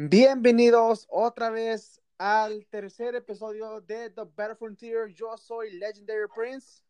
[0.00, 5.12] Bienvenidos otra vez al tercer episodio de The Better Frontier.
[5.12, 6.84] Yo soy Legendary Prince.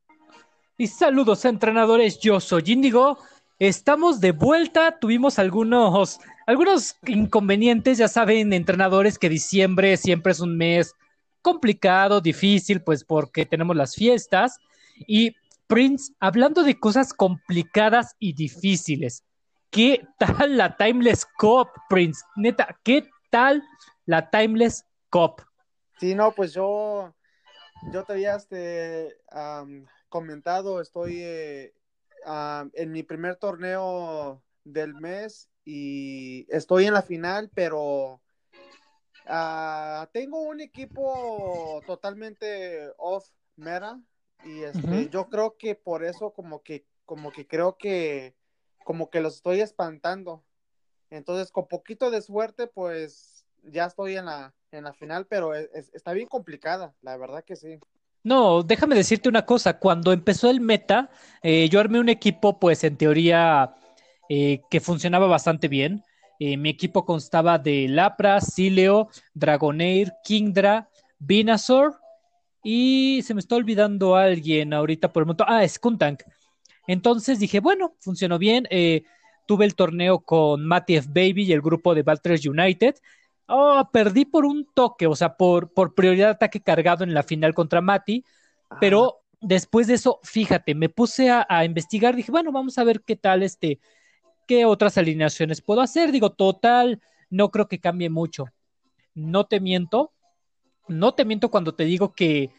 [0.77, 3.17] Y saludos entrenadores, yo soy Indigo.
[3.59, 10.59] Estamos de vuelta, tuvimos algunos, algunos inconvenientes, ya saben, entrenadores, que diciembre siempre es un
[10.59, 10.93] mes
[11.41, 14.59] complicado, difícil, pues porque tenemos las fiestas.
[15.07, 15.35] Y
[15.67, 19.25] Prince, hablando de cosas complicadas y difíciles,
[19.71, 22.23] ¿qué tal la Timeless Cup, Prince?
[22.37, 23.63] Neta, ¿qué tal
[24.07, 25.43] la Timeless Cup?
[25.99, 27.15] Sí, no, pues yo,
[27.93, 29.17] yo te había este,
[30.09, 31.75] comentado, estoy eh,
[32.75, 38.21] en mi primer torneo del mes y estoy en la final, pero
[39.27, 44.01] ah, tengo un equipo totalmente off meta
[44.45, 48.37] y este, yo creo que por eso como que como que creo que
[48.89, 50.43] como que los estoy espantando.
[51.11, 56.15] Entonces, con poquito de suerte, pues ya estoy en la, en la final, pero está
[56.15, 57.79] bien complicada, la verdad que sí.
[58.25, 61.11] No, déjame decirte una cosa, cuando empezó el meta,
[61.43, 63.75] eh, yo armé un equipo, pues en teoría,
[64.31, 66.03] eh, que funcionaba bastante bien.
[66.41, 72.01] Eh, mi equipo constaba de Lapra, Sileo, Dragonair, Kingdra, Venusaur
[72.65, 75.45] y se me está olvidando alguien ahorita por el momento.
[75.47, 76.23] Ah, Skuntank.
[76.89, 78.67] Entonces dije, bueno, funcionó bien.
[79.47, 81.09] tuve el torneo con Matty F.
[81.09, 82.97] Baby y el grupo de Valtres United.
[83.47, 87.23] Oh, perdí por un toque, o sea, por, por prioridad de ataque cargado en la
[87.23, 88.23] final contra Mati,
[88.79, 93.17] pero después de eso, fíjate, me puse a, investigar, dije, bueno, vamos a ver qué
[93.17, 93.81] tal este,
[94.47, 96.13] qué otras alineaciones puedo hacer.
[96.13, 98.47] Digo, total, no creo que cambie mucho.
[99.15, 100.13] No te miento,
[100.87, 102.51] no te miento cuando te digo que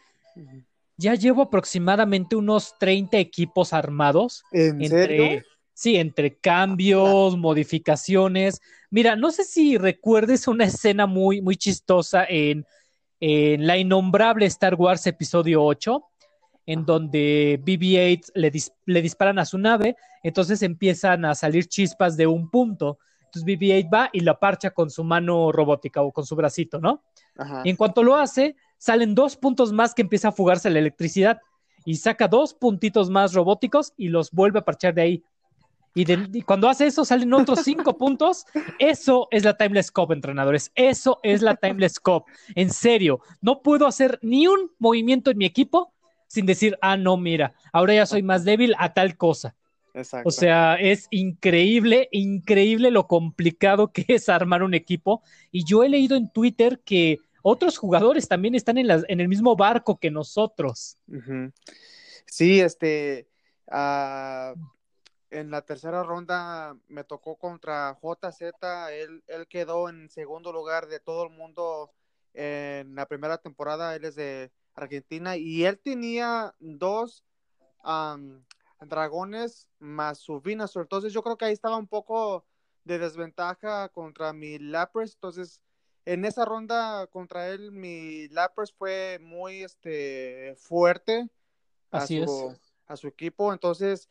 [0.99, 4.43] ya llevo aproximadamente unos 30 equipos armados.
[4.51, 5.43] ¿En entre, serio?
[5.73, 8.59] Sí, entre cambios, modificaciones.
[8.89, 12.65] Mira, no sé si recuerdes una escena muy, muy chistosa en,
[13.21, 16.03] en la innombrable Star Wars Episodio 8,
[16.65, 18.51] en donde BB-8 le,
[18.85, 22.99] le, disparan a su nave, entonces empiezan a salir chispas de un punto.
[23.23, 27.05] Entonces BB-8 va y la parcha con su mano robótica o con su bracito, ¿no?
[27.63, 31.39] Y en cuanto lo hace, salen dos puntos más que empieza a fugarse la electricidad
[31.85, 35.23] y saca dos puntitos más robóticos y los vuelve a parchar de ahí.
[35.95, 38.45] Y, cuando hace eso salen otros cinco puntos.
[38.77, 40.71] Eso es la Timeless Cup, entrenadores.
[40.75, 42.25] Eso es la Timeless Cup.
[42.55, 45.93] En serio, no puedo hacer ni un movimiento en mi equipo
[46.27, 49.55] sin decir, ah, no, mira, ahora ya soy más débil a tal cosa.
[49.95, 50.29] Exacto.
[50.29, 55.23] O sea, es increíble, increíble lo complicado que es armar un equipo.
[55.51, 59.55] Y yo he leído en Twitter que otros jugadores también están en, en el mismo
[59.55, 60.97] barco que nosotros.
[62.25, 63.27] Sí, este,
[63.67, 64.53] uh,
[65.31, 68.41] en la tercera ronda me tocó contra JZ,
[68.91, 71.91] él, él quedó en segundo lugar de todo el mundo
[72.33, 77.23] en la primera temporada, él es de Argentina y él tenía dos
[78.81, 82.45] dragones más su Venusaur, entonces yo creo que ahí estaba un poco
[82.83, 85.61] de desventaja contra mi Lapras, entonces
[86.13, 91.29] en esa ronda contra él mi Lapras fue muy este fuerte
[91.91, 94.07] a su, a su equipo, entonces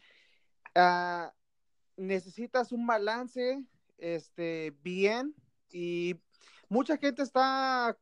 [0.80, 1.34] Ah,
[1.96, 3.64] necesitas un balance
[3.96, 5.34] este, bien
[5.72, 6.14] y
[6.68, 7.98] mucha gente está,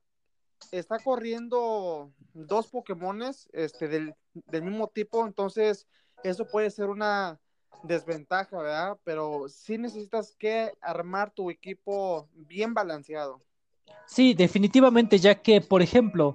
[0.71, 4.15] está corriendo dos Pokémones este, del,
[4.63, 5.87] mismo tipo, entonces
[6.23, 7.41] eso puede ser una
[7.83, 8.99] desventaja, ¿verdad?
[9.03, 13.43] Pero sí necesitas que armar tu equipo bien balanceado.
[14.07, 16.35] Sí, definitivamente, ya que, por ejemplo,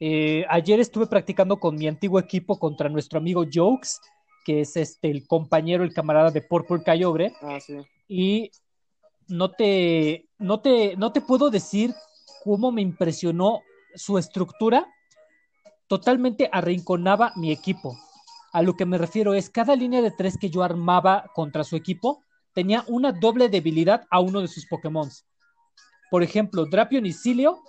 [0.00, 3.98] eh, ayer estuve practicando con mi antiguo equipo contra nuestro amigo Jokes
[4.44, 7.32] que es este el compañero, el camarada de Purple Cayobre.
[7.40, 7.76] Ah, sí.
[8.08, 8.50] Y
[9.28, 11.94] no te, no te, no te puedo decir
[12.44, 13.60] cómo me impresionó
[13.94, 14.86] su estructura.
[15.86, 17.96] Totalmente arrinconaba mi equipo.
[18.52, 21.76] A lo que me refiero es, cada línea de tres que yo armaba contra su
[21.76, 25.08] equipo tenía una doble debilidad a uno de sus Pokémon.
[26.12, 27.62] Por ejemplo, Drapion y Cilio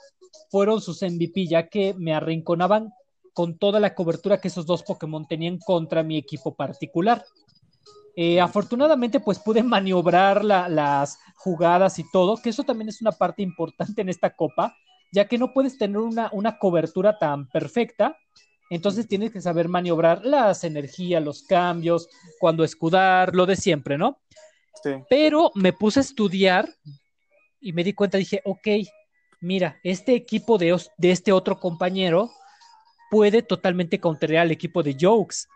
[0.49, 2.91] fueron sus MVP, ya que me arrinconaban
[3.31, 7.23] con toda la cobertura que esos dos Pokémon tenían contra mi equipo particular.
[8.17, 13.43] Eh, afortunadamente, pues pude maniobrar las jugadas y todo, que eso también es una parte
[13.43, 14.75] importante en esta copa,
[15.13, 18.17] ya que no puedes tener una, una cobertura tan perfecta,
[18.69, 22.09] entonces tienes que saber maniobrar las energías, los cambios,
[22.41, 24.19] cuando escudar, lo de siempre, ¿no?
[24.83, 24.91] Sí.
[25.09, 26.67] Pero me puse a estudiar
[27.63, 28.67] y me di cuenta, dije, ok,
[29.39, 32.29] mira, este equipo de, de este otro compañero
[33.09, 35.47] puede totalmente contrariar al equipo de Jokes.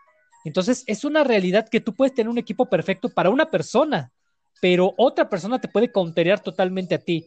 [0.44, 4.10] Entonces, es una realidad que tú puedes tener un equipo perfecto para una persona,
[4.60, 7.26] pero otra persona te puede contrariar totalmente a ti.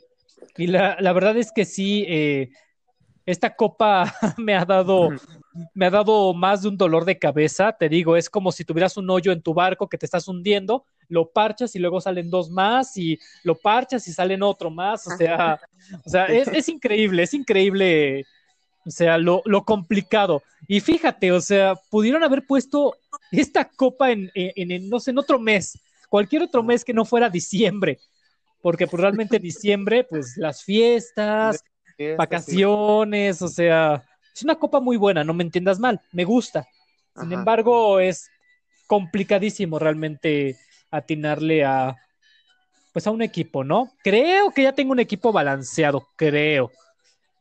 [0.57, 2.49] Y la, la verdad es que sí, eh,
[3.31, 5.09] esta copa me ha dado,
[5.73, 7.71] me ha dado más de un dolor de cabeza.
[7.73, 10.85] Te digo, es como si tuvieras un hoyo en tu barco que te estás hundiendo,
[11.07, 15.07] lo parchas y luego salen dos más y lo parchas y salen otro más.
[15.07, 15.59] O sea,
[16.05, 18.25] o sea, es, es increíble, es increíble.
[18.85, 20.41] O sea, lo, lo, complicado.
[20.67, 22.95] Y fíjate, o sea, pudieron haber puesto
[23.31, 25.79] esta copa en, en, en, no sé, en otro mes,
[26.09, 27.99] cualquier otro mes que no fuera diciembre,
[28.61, 31.63] porque pues, realmente diciembre, pues las fiestas,
[32.17, 33.43] vacaciones, sí.
[33.43, 34.03] o sea,
[34.33, 36.67] es una copa muy buena, no me entiendas mal, me gusta.
[37.15, 37.33] Sin Ajá.
[37.35, 38.29] embargo, es
[38.87, 40.57] complicadísimo realmente
[40.89, 41.95] atinarle a
[42.93, 43.91] pues a un equipo, ¿no?
[44.03, 46.71] Creo que ya tengo un equipo balanceado, creo.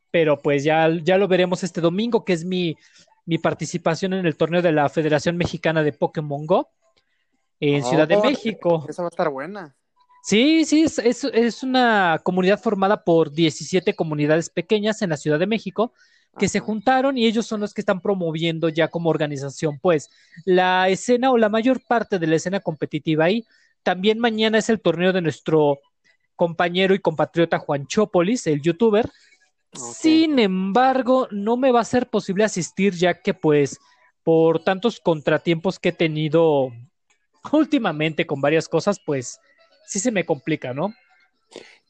[0.09, 2.77] Pero pues ya, ya lo veremos este domingo, que es mi,
[3.25, 6.69] mi participación en el torneo de la Federación Mexicana de Pokémon Go
[7.59, 8.85] en oh, Ciudad de México.
[8.87, 9.75] Esa va a estar buena.
[10.21, 15.39] Sí, sí, es, es, es, una comunidad formada por 17 comunidades pequeñas en la Ciudad
[15.39, 15.93] de México
[16.37, 16.53] que Ajá.
[16.53, 20.09] se juntaron y ellos son los que están promoviendo ya como organización, pues,
[20.45, 23.45] la escena o la mayor parte de la escena competitiva ahí.
[23.83, 25.79] También mañana es el torneo de nuestro
[26.35, 29.09] compañero y compatriota Juan Chopolis, el youtuber.
[29.73, 29.81] Okay.
[29.93, 33.79] Sin embargo, no me va a ser posible asistir ya que pues
[34.23, 36.71] por tantos contratiempos que he tenido
[37.51, 39.39] últimamente con varias cosas, pues
[39.85, 40.93] sí se me complica, ¿no?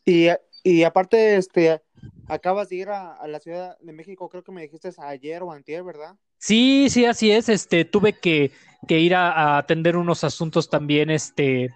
[0.05, 0.27] Y,
[0.63, 1.81] y aparte, este,
[2.27, 5.51] acabas de ir a, a, la Ciudad de México, creo que me dijiste ayer o
[5.51, 6.15] antier, ¿verdad?
[6.37, 7.49] Sí, sí, así es.
[7.49, 8.51] Este, tuve que,
[8.87, 11.69] que ir a, a, atender unos asuntos también, este,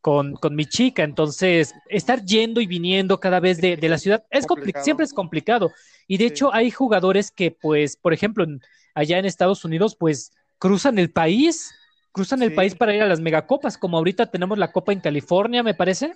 [0.00, 1.04] con, con, mi chica.
[1.04, 4.84] Entonces, estar yendo y viniendo cada vez de, de la ciudad es complicado.
[4.84, 5.72] siempre es complicado.
[6.06, 6.30] Y de sí.
[6.30, 8.46] hecho, hay jugadores que, pues, por ejemplo,
[8.94, 11.74] allá en Estados Unidos, pues, cruzan el país
[12.12, 15.62] cruzan el país para ir a las megacopas, como ahorita tenemos la copa en California,
[15.62, 16.14] me parece.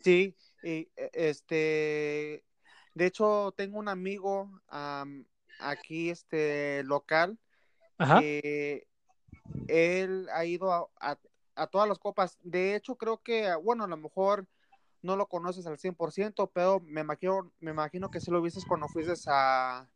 [0.00, 2.44] Sí, y este,
[2.94, 5.24] de hecho tengo un amigo um,
[5.60, 7.38] aquí, este, local,
[7.98, 8.20] Ajá.
[8.20, 8.86] que
[9.68, 11.18] él ha ido a, a,
[11.54, 12.38] a, todas las copas.
[12.42, 14.46] De hecho, creo que, bueno, a lo mejor
[15.02, 18.88] no lo conoces al 100%, pero me imagino, me imagino que sí lo viste cuando
[18.88, 19.88] fuiste a,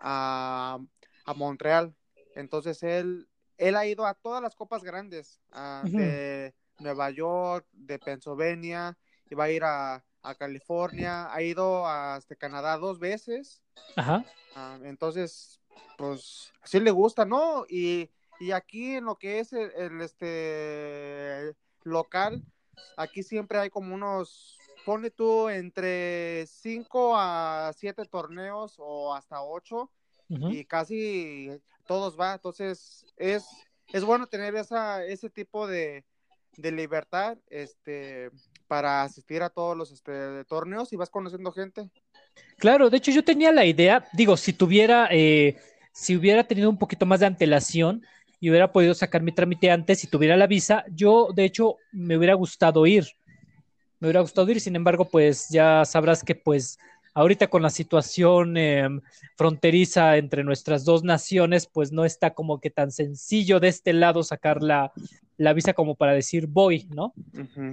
[0.00, 0.78] a,
[1.24, 1.94] a Montreal.
[2.34, 3.27] Entonces él
[3.58, 5.96] él ha ido a todas las copas grandes, uh, uh -huh.
[5.98, 8.96] de Nueva York, de Pennsylvania,
[9.28, 13.62] y va a ir a, a California, ha ido hasta Canadá dos veces.
[13.96, 14.24] Ajá.
[14.56, 15.60] Uh, entonces,
[15.96, 17.64] pues, sí le gusta, ¿no?
[17.68, 18.10] Y,
[18.40, 22.42] y aquí en lo que es el, el, este local,
[22.96, 29.90] aquí siempre hay como unos, pone tú entre 5 a 7 torneos o hasta 8
[30.30, 30.54] uh -huh.
[30.54, 31.50] y casi
[31.88, 33.46] todos va, entonces es,
[33.92, 36.04] es bueno tener esa, ese tipo de,
[36.56, 38.30] de libertad este,
[38.68, 41.90] para asistir a todos los este, torneos y vas conociendo gente.
[42.58, 45.56] Claro, de hecho yo tenía la idea, digo, si tuviera, eh,
[45.90, 48.04] si hubiera tenido un poquito más de antelación
[48.38, 52.18] y hubiera podido sacar mi trámite antes, si tuviera la visa, yo de hecho me
[52.18, 53.06] hubiera gustado ir,
[53.98, 56.78] me hubiera gustado ir, sin embargo, pues ya sabrás que pues
[57.18, 58.88] ahorita con la situación eh,
[59.36, 64.22] fronteriza entre nuestras dos naciones, pues no está como que tan sencillo de este lado
[64.22, 64.92] sacar la,
[65.36, 67.12] la visa como para decir voy, ¿no?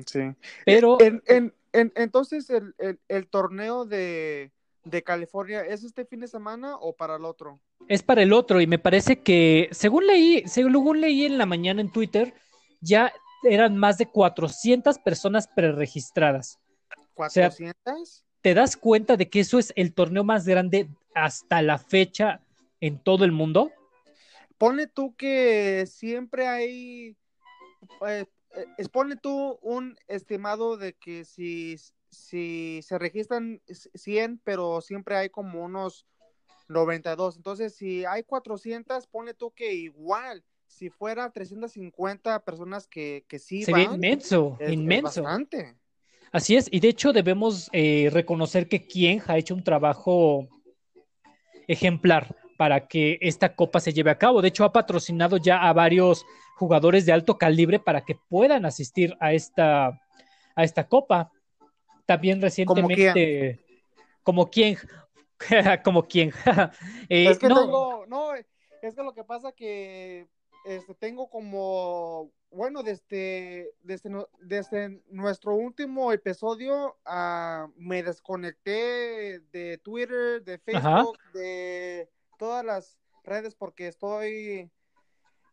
[0.08, 0.22] Sí.
[0.66, 1.00] Pero...
[1.00, 4.52] En, en, en, entonces, el, el, el torneo de,
[4.84, 7.60] de, California, ¿es este fin de semana o para el otro?
[7.88, 11.82] Es para el otro y me parece que, según leí, según leí en la mañana
[11.82, 12.34] en Twitter,
[12.82, 16.58] ya eran más de 400 personas preregistradas.
[17.16, 17.28] ¿400?
[17.28, 17.52] O sea,
[18.46, 22.42] te das cuenta de que eso es el torneo más grande hasta la fecha
[22.80, 23.72] en todo el mundo?
[24.60, 27.18] Pone tú que siempre hay,
[28.08, 28.26] eh,
[28.78, 31.78] eh, pone tú un estimado de que si,
[32.12, 36.06] si se registran 100, pero siempre hay como unos
[36.68, 37.38] 92.
[37.38, 43.64] Entonces, si hay 400, pone tú que igual, si fuera 350 personas que, que sí
[43.64, 45.08] Sería van, inmenso, es, inmenso.
[45.08, 45.80] Es bastante.
[46.36, 50.50] Así es, y de hecho debemos eh, reconocer que quien ha hecho un trabajo
[51.66, 54.42] ejemplar para que esta copa se lleve a cabo.
[54.42, 56.26] De hecho, ha patrocinado ya a varios
[56.58, 60.02] jugadores de alto calibre para que puedan asistir a esta,
[60.58, 61.32] a esta copa.
[62.06, 63.66] También recientemente,
[64.22, 64.78] como quien,
[65.86, 66.34] como quien.
[67.08, 67.62] eh, es que no.
[67.62, 70.28] Tengo, no, es que lo que pasa que
[70.66, 80.42] este, tengo como bueno, desde, desde, desde nuestro último episodio uh, me desconecté de Twitter,
[80.42, 81.32] de Facebook, Ajá.
[81.34, 84.72] de todas las redes porque estoy,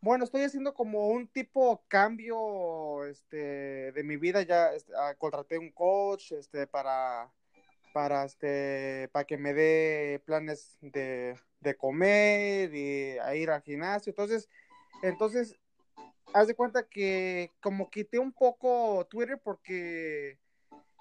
[0.01, 4.43] bueno, estoy haciendo como un tipo cambio este, de mi vida.
[4.43, 7.33] Ya este, uh, contraté un coach este, para,
[7.93, 14.11] para este para que me dé planes de, de comer y a ir al gimnasio.
[14.11, 14.49] Entonces,
[15.03, 15.57] entonces,
[16.33, 20.39] haz de cuenta que como quité un poco Twitter porque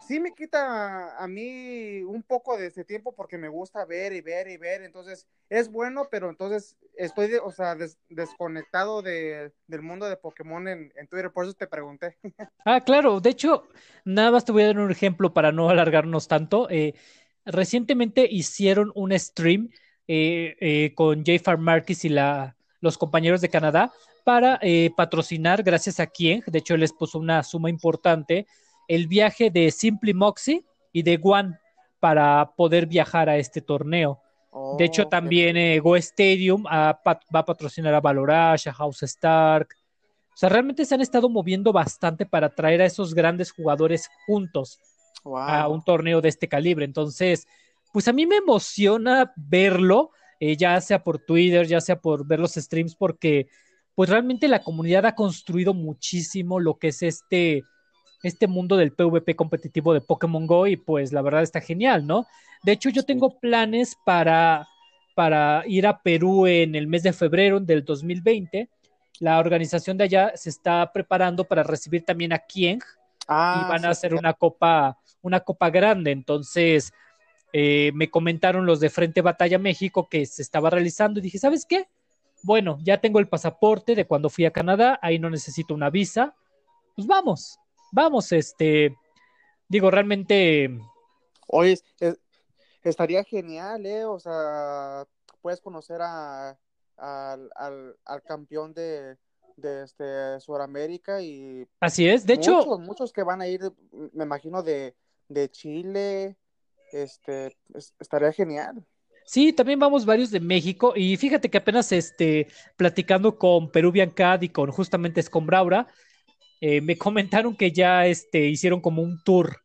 [0.07, 4.21] sí me quita a mí un poco de ese tiempo porque me gusta ver y
[4.21, 7.75] ver y ver, entonces es bueno, pero entonces estoy, o sea,
[8.09, 12.17] desconectado de, del mundo de Pokémon en, Twitter, por eso te pregunté.
[12.63, 13.67] Ah, claro, de hecho,
[14.05, 16.69] nada más te voy a dar un ejemplo para no alargarnos tanto.
[16.69, 16.93] Eh,
[17.43, 19.69] recientemente hicieron un stream
[20.07, 21.57] eh, eh, con J.
[21.57, 23.91] Marquis y la, los compañeros de Canadá
[24.25, 24.59] para
[24.95, 28.47] patrocinar, gracias a quien, de hecho, les puso una suma importante
[28.91, 31.57] el viaje de Simply Moxie y de One
[32.01, 34.19] para poder viajar a este torneo.
[34.77, 39.69] de hecho, también eh, Go Stadium va a patrocinar a Valorage, a House Stark.
[40.33, 44.77] O sea, realmente se han estado moviendo bastante para traer a esos grandes jugadores juntos
[45.23, 46.83] a un torneo de este calibre.
[46.83, 47.47] Entonces,
[47.93, 50.11] pues a mí me emociona verlo,
[50.41, 53.47] eh, ya sea por Twitter, ya sea por ver los streams, porque
[53.93, 57.63] pues realmente la comunidad ha construido muchísimo lo que es este,
[58.23, 62.25] este mundo del PvP competitivo de Pokémon Go y pues la verdad está genial, ¿no?
[62.63, 64.67] De hecho, yo tengo planes para,
[65.13, 68.67] para ir a Perú en el mes de febrero del 2020.
[69.19, 73.85] La organización de allá se está preparando para recibir también a Kieng y ah, van
[73.85, 76.09] a hacer una copa, una copa grande.
[76.09, 76.91] Entonces,
[77.53, 81.65] eh, me comentaron los de Frente Batalla México que se estaba realizando y dije, ¿sabes
[81.65, 81.89] qué?
[82.43, 86.35] Bueno, ya tengo el pasaporte de cuando fui a Canadá, ahí no necesito una visa.
[86.95, 87.59] Pues vamos,
[87.91, 88.95] vamos, este,
[89.67, 90.69] digo, realmente...
[91.47, 91.77] Oye,
[92.83, 94.05] estaría genial, ¿eh?
[94.05, 95.05] O sea,
[95.41, 96.57] puedes conocer a,
[96.97, 99.17] al, campeón de,
[99.57, 101.67] de este, Sudamérica y...
[101.79, 102.79] Así es, de hecho...
[102.79, 103.61] Muchos que van a ir,
[104.13, 104.95] me imagino, de,
[105.27, 106.37] de Chile,
[106.91, 107.57] este,
[107.99, 108.85] estaría genial.
[109.25, 114.41] Sí, también vamos varios de México y fíjate que apenas este, platicando con Peruvian Cad
[114.41, 115.87] y con justamente Escombraura,
[116.59, 119.57] eh, me comentaron que ya este, hicieron como un tour,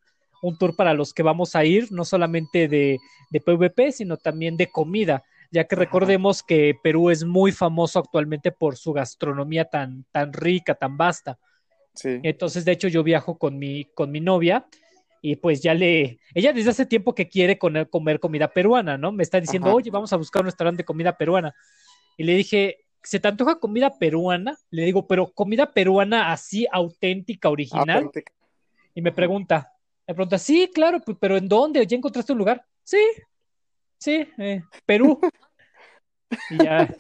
[0.43, 2.99] un tour para los que vamos a ir, no solamente de,
[3.31, 8.53] de PvP, sino también de comida, ya que recordemos que Perú es muy famoso actualmente
[8.53, 11.39] por su gastronomía tan, tan rica, tan vasta.
[11.95, 12.21] Sí.
[12.23, 14.67] Entonces, de hecho, yo viajo con mi, con mi novia
[15.23, 19.13] y pues ya le, ella desde hace tiempo que quiere comer, comida peruana, ¿no?
[19.13, 21.55] Me está diciendo, oye, vamos a buscar un restaurante de comida peruana.
[22.17, 24.59] Y le dije, ¿se te antoja comida peruana?
[24.71, 28.11] Le digo, pero comida peruana así auténtica, original.
[28.95, 29.73] Y me pregunta,
[30.07, 31.87] me pregunta, sí, claro, pero ¿en dónde?
[31.87, 32.65] ¿Ya encontraste un lugar?
[32.83, 33.03] Sí,
[33.99, 35.21] sí, eh, Perú.
[36.51, 36.95] y ya.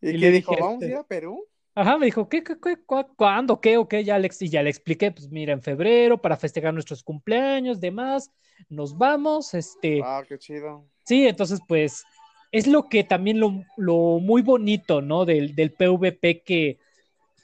[0.00, 1.46] ¿Y, le dijo, dije, vamos a ir a Perú?
[1.74, 2.76] Ajá, me dijo, ¿qué, qué, qué,
[3.16, 4.04] cuándo, qué, o qué?
[4.04, 8.30] Ya le, y ya le expliqué, pues mira, en febrero, para festejar nuestros cumpleaños, demás,
[8.68, 10.00] nos vamos, este.
[10.04, 10.86] Ah, qué chido.
[11.04, 12.04] Sí, entonces, pues,
[12.52, 15.24] es lo que también lo, muy bonito, ¿no?
[15.24, 16.78] Del, del PvP que,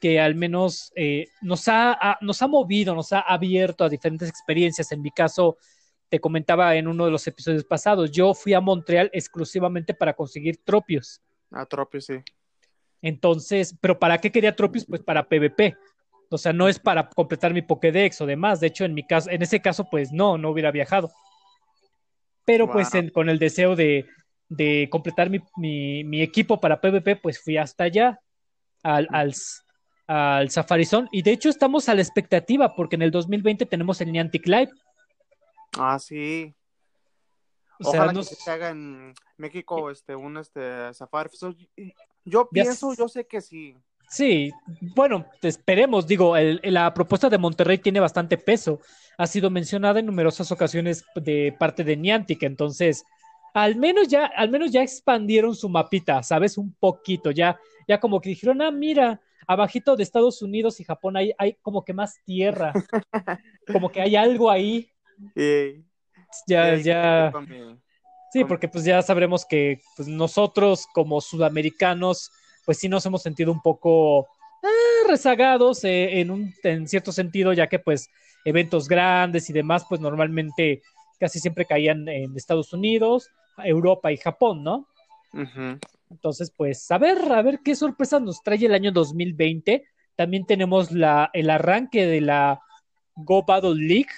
[0.00, 4.92] que al menos eh, nos, ha, nos ha movido, nos ha abierto a diferentes experiencias.
[4.92, 5.58] En mi caso,
[6.08, 10.58] te comentaba en uno de los episodios pasados, yo fui a Montreal exclusivamente para conseguir
[10.64, 11.20] tropios.
[11.50, 12.14] Ah, tropios, sí.
[13.02, 14.84] Entonces, ¿pero para qué quería tropios?
[14.84, 15.76] Pues para PvP.
[16.30, 18.60] O sea, no es para completar mi Pokédex o demás.
[18.60, 21.10] De hecho, en mi caso, en ese caso, pues no, no hubiera viajado.
[22.44, 24.06] Pero pues con el deseo de,
[24.48, 28.20] de completar mi, mi, equipo para PvP, pues fui hasta allá,
[28.82, 29.34] al, al,
[30.06, 31.08] al Safari Zone.
[31.12, 34.70] Y de hecho estamos a la expectativa, porque en el 2020 tenemos el Niantic Live.
[35.78, 36.54] Ah, sí.
[37.82, 41.30] Ojalá que se haga en México este, un este, Safari.
[42.24, 43.76] Yo pienso, yo sé que sí.
[44.08, 44.50] Sí,
[44.96, 48.80] bueno, esperemos, digo, la propuesta de Monterrey tiene bastante peso.
[49.16, 53.04] Ha sido mencionada en numerosas ocasiones de parte de Niantic, entonces
[53.54, 56.58] al menos ya, al menos ya expandieron su mapita, ¿sabes?
[56.58, 61.16] Un poquito, ya, ya como que dijeron, ah, mira, abajito de Estados Unidos y Japón
[61.16, 62.72] hay, hay como que más tierra,
[63.72, 64.90] como que hay algo ahí.
[66.46, 67.32] ya, ya.
[68.32, 72.30] Sí, porque pues ya sabremos que pues, nosotros como sudamericanos,
[72.64, 74.28] pues sí nos hemos sentido un poco
[74.62, 78.08] eh, rezagados eh, en un en cierto sentido, ya que pues
[78.44, 80.82] eventos grandes y demás, pues normalmente
[81.18, 83.30] casi siempre caían en Estados Unidos
[83.64, 84.86] Europa y Japón, ¿no?
[86.10, 89.84] Entonces, pues, a ver, a ver qué sorpresa nos trae el año 2020.
[90.16, 92.60] También tenemos la, el arranque de la
[93.14, 94.10] Go Battle League.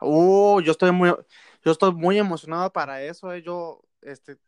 [0.00, 1.14] Uh, yo estoy muy,
[1.64, 3.32] yo estoy muy emocionado para eso.
[3.32, 3.42] Eh.
[3.42, 4.38] Yo, este,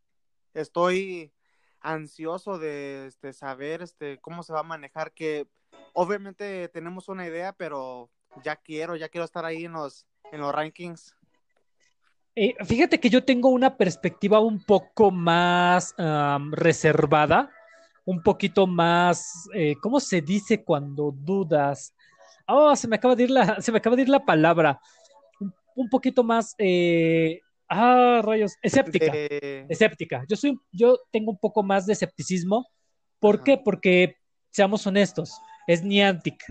[0.52, 1.32] estoy
[1.80, 5.46] ansioso de este, saber este, cómo se va a manejar, que
[5.92, 8.10] obviamente tenemos una idea, pero
[8.42, 11.14] ya quiero, ya quiero estar ahí en los, en los rankings.
[12.36, 15.94] Eh, fíjate que yo tengo una perspectiva un poco más
[16.50, 17.50] reservada,
[18.04, 21.94] un poquito más, eh, ¿cómo se dice cuando dudas?
[22.46, 24.80] Oh, se me acaba de ir la, se me acaba de ir la palabra.
[25.74, 29.12] Un, poquito más, eh, ah, rayos, escéptica,
[29.68, 30.24] escéptica.
[30.28, 32.66] Yo soy, yo tengo un poco más de escepticismo.
[33.18, 33.58] ¿Por qué?
[33.58, 34.16] Porque,
[34.50, 36.44] seamos honestos, es Niantic.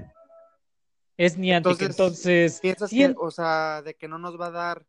[1.17, 2.59] Es Niantic, entonces.
[2.59, 4.85] ¿Piensas que, o sea, de que no nos va a dar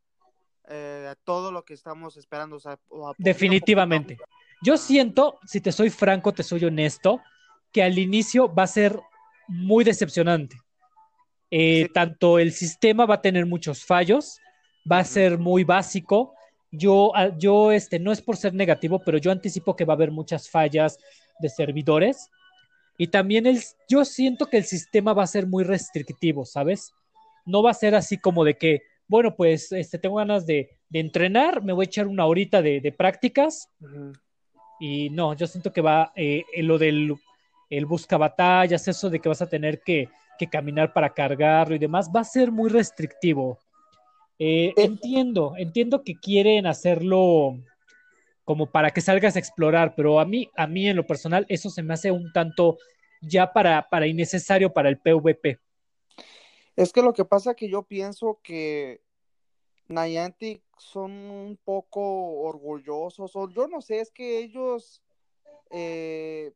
[0.68, 2.58] eh, todo lo que estamos esperando.
[3.18, 4.18] Definitivamente.
[4.62, 7.20] Yo siento, si te soy franco, te soy honesto,
[7.70, 8.98] que al inicio va a ser
[9.46, 10.56] muy decepcionante.
[11.56, 14.40] Eh, tanto el sistema va a tener muchos fallos,
[14.90, 16.34] va a ser muy básico.
[16.72, 20.10] Yo, yo, este, no es por ser negativo, pero yo anticipo que va a haber
[20.10, 20.98] muchas fallas
[21.38, 22.28] de servidores.
[22.98, 26.92] Y también el, yo siento que el sistema va a ser muy restrictivo, ¿sabes?
[27.46, 31.62] No va a ser así como de que, bueno, pues este, tengo ganas de, entrenar,
[31.62, 33.68] me voy a echar una horita de, prácticas.
[34.80, 37.14] Y no, yo siento que va eh, lo del
[37.70, 40.08] el busca batallas, eso de que vas a tener que,
[40.50, 43.58] caminar para cargarlo y demás, va a ser muy restrictivo.
[44.38, 44.74] Eh, eh.
[44.76, 47.56] entiendo, entiendo que quieren hacerlo
[48.44, 51.70] como para que salgas a explorar, pero a mí, a mí en lo personal, eso
[51.70, 52.78] se me hace un tanto
[53.22, 55.58] ya para, para innecesario para el PvP.
[56.76, 59.00] Es que lo que pasa que yo pienso que
[59.88, 65.02] Niantic son un poco orgullosos, o yo no sé, es que ellos
[65.70, 66.52] eh,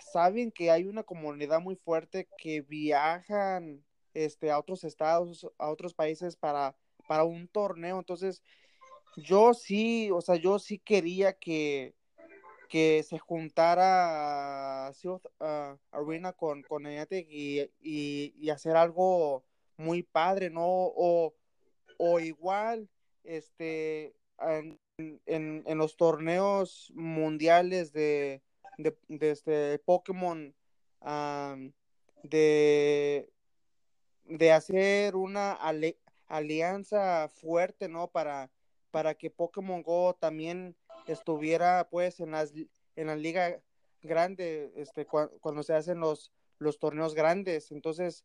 [0.00, 5.94] saben que hay una comunidad muy fuerte que viajan este, a otros estados, a otros
[5.94, 6.76] países para,
[7.06, 7.98] para un torneo.
[7.98, 8.42] Entonces,
[9.16, 11.94] yo sí, o sea, yo sí quería que,
[12.68, 14.92] que se juntara
[15.90, 19.44] Arena con, con Niantic y, y hacer algo
[19.78, 20.64] muy padre, ¿no?
[20.66, 21.34] O,
[22.20, 22.88] igual,
[23.24, 24.78] este, en,
[25.26, 28.42] en, los torneos mundiales de,
[28.78, 30.54] de, este Pokémon,
[32.22, 33.30] de,
[34.24, 35.58] de hacer una
[36.26, 38.08] alianza fuerte, ¿no?
[38.08, 38.50] Para,
[38.90, 40.74] para que Pokémon Go también
[41.06, 42.54] estuviera, pues, en las
[42.96, 43.62] en la liga
[44.02, 47.70] grande, este, cuando se hacen los, los torneos grandes.
[47.70, 48.24] Entonces,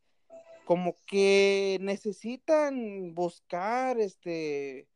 [0.65, 4.87] como que necesitan buscar, este,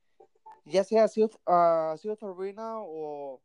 [0.66, 3.42] ya sea Ciudad, uh, Arena o,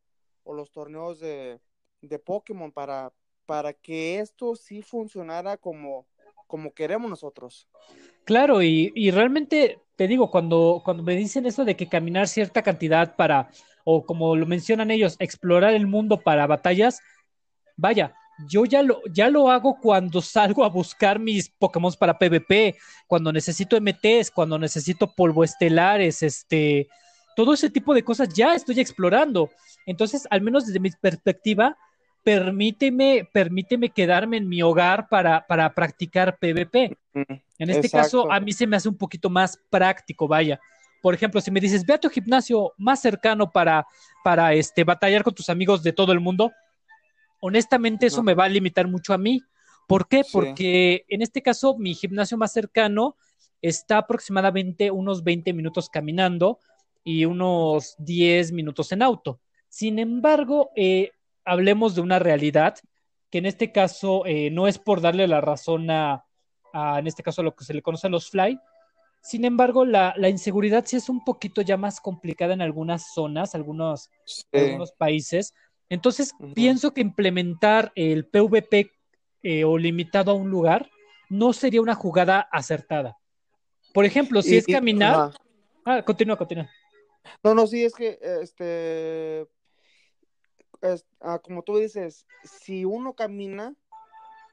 [0.47, 1.61] los torneos de,
[2.09, 3.13] de Pokémon para,
[3.47, 6.07] para que esto sí funcionara como,
[6.47, 7.69] como queremos nosotros.
[8.25, 12.63] Claro, y, y, realmente te digo, cuando, cuando me dicen eso de que caminar cierta
[12.63, 13.51] cantidad para,
[13.85, 17.01] o como lo mencionan ellos, explorar el mundo para batallas,
[17.77, 18.15] vaya,
[18.49, 23.33] yo ya lo, ya lo hago cuando salgo a buscar mis Pokémon para PvP, cuando
[23.33, 26.89] necesito MTs, cuando necesito polvo estelares, este,
[27.37, 29.51] todo ese tipo de cosas ya estoy explorando.
[29.87, 31.77] Entonces, al menos desde mi perspectiva,
[32.23, 36.97] permíteme, permíteme quedarme en mi hogar para, para practicar PvP.
[37.59, 40.61] En este caso, a mí se me hace un poquito más práctico, vaya.
[41.01, 43.87] Por ejemplo, si me dices, ve a tu gimnasio más cercano para,
[44.23, 46.53] para este, batallar con tus amigos de todo el mundo,
[47.41, 49.43] honestamente eso me va a limitar mucho a mí.
[49.89, 50.23] ¿Por qué?
[50.31, 53.17] Porque en este caso mi gimnasio más cercano
[53.61, 56.61] está aproximadamente unos 20 minutos caminando
[57.03, 59.41] y unos 10 minutos en auto.
[59.69, 61.11] Sin embargo, eh,
[61.45, 62.77] hablemos de una realidad
[63.31, 66.25] que en este caso eh, no es por darle la razón a,
[66.75, 68.59] en este caso, a lo que se le conoce a los fly.
[69.23, 74.11] Sin embargo, la, inseguridad sí es un poquito ya más complicada en algunas zonas, algunos,
[74.53, 75.55] algunos países,
[75.93, 78.91] entonces, pienso que implementar el PvP
[79.43, 80.89] eh, o limitado a un lugar
[81.29, 83.19] no sería una jugada acertada.
[83.93, 85.33] Por ejemplo, si es caminar.
[85.85, 86.71] ah, continúa, continúa.
[87.45, 89.47] No, no, sí, es que, este.
[91.21, 93.75] Ah, como tú dices, si uno camina,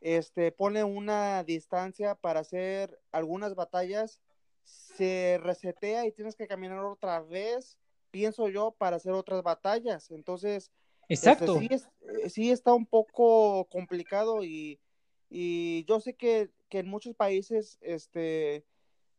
[0.01, 4.21] este, pone una distancia para hacer algunas batallas,
[4.63, 7.77] se resetea y tienes que caminar otra vez,
[8.11, 10.11] pienso yo, para hacer otras batallas.
[10.11, 10.71] Entonces,
[11.09, 11.59] este, Exacto.
[11.59, 14.79] Eh, sí, está un poco complicado y,
[15.31, 18.63] yo sé que, en muchos países, este,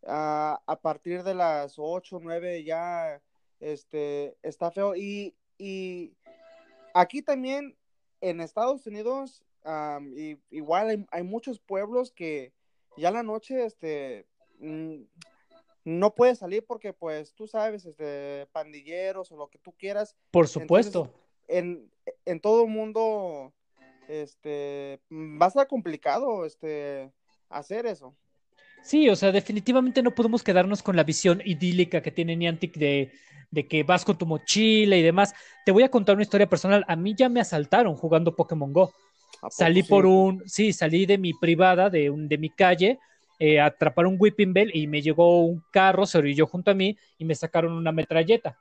[0.07, 3.21] a, partir de las 8, 9 ya
[3.59, 4.95] este, está feo.
[4.95, 5.35] Y,
[6.95, 7.77] aquí también
[8.21, 9.43] en Estados Unidos,
[10.51, 12.53] igual hay, muchos pueblos que
[12.97, 14.27] ya la noche, este,
[14.59, 15.03] mm,
[15.85, 20.17] no puedes salir porque pues tú sabes, este, pandilleros o lo que tú quieras.
[20.31, 21.13] Por supuesto
[21.51, 21.91] en,
[22.25, 23.53] en todo el mundo
[24.09, 27.13] este, va a estar complicado este,
[27.49, 28.17] hacer eso.
[28.83, 33.13] Sí, o sea, definitivamente no podemos quedarnos con la visión idílica que tiene Niantic de,
[33.51, 35.35] de que vas con tu mochila y demás.
[35.65, 36.85] Te voy a contar una historia personal.
[36.89, 38.93] A mí ya me asaltaron jugando Pokémon Go.
[39.49, 42.99] Salí por un, sí, salí de mi privada, de, un, de mi calle,
[43.39, 46.75] eh, a atrapar un Whipping Bell y me llegó un carro, se orilló junto a
[46.75, 48.59] mí y me sacaron una metralleta.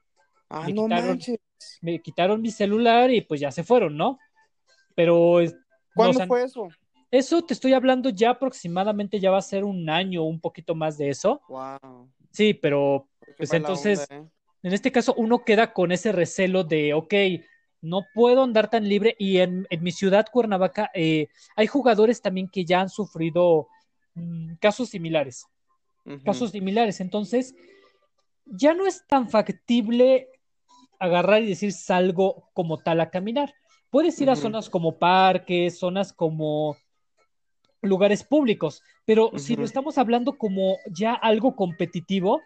[0.49, 1.39] Ah, me no quitaron, manches.
[1.82, 4.19] Me quitaron mi celular y pues ya se fueron, ¿no?
[4.95, 5.39] Pero...
[5.93, 6.69] ¿Cuándo o sea, fue eso?
[7.12, 10.98] Eso te estoy hablando ya aproximadamente, ya va a ser un año, un poquito más
[10.98, 11.41] de eso.
[11.50, 12.10] Wow.
[12.32, 14.30] Sí, pero Qué pues entonces, onda, ¿eh?
[14.63, 17.13] en este caso uno queda con ese recelo de, ok,
[17.82, 22.48] no puedo andar tan libre y en, en mi ciudad, Cuernavaca, eh, hay jugadores también
[22.48, 23.67] que ya han sufrido
[24.15, 25.45] mm, casos similares,
[26.24, 27.00] casos similares.
[27.02, 27.56] Entonces,
[28.45, 30.28] ya no es tan factible
[31.00, 33.54] agarrar y decir salgo como tal a caminar.
[33.89, 36.76] Puedes ir a zonas como parques, zonas como
[37.81, 42.41] lugares públicos, pero si lo estamos hablando como ya algo competitivo,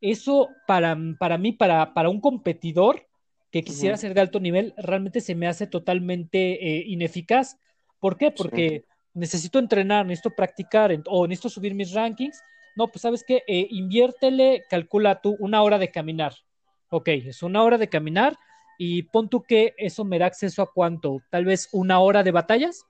[0.00, 3.06] eso para, para mí, para, para un competidor
[3.50, 6.38] que quisiera ser de alto nivel, realmente se me hace totalmente
[6.78, 7.56] eh, ineficaz.
[8.00, 8.32] ¿Por qué?
[8.32, 8.84] Porque
[9.14, 12.42] necesito entrenar, necesito practicar o necesito subir mis rankings.
[12.76, 16.34] No, pues sabes qué, Eh, inviértele, calcula tú una hora de caminar.
[16.90, 18.36] Ok, es una hora de caminar
[18.76, 22.32] y pon tú que eso me da acceso a cuánto, tal vez una hora de
[22.32, 22.84] batallas,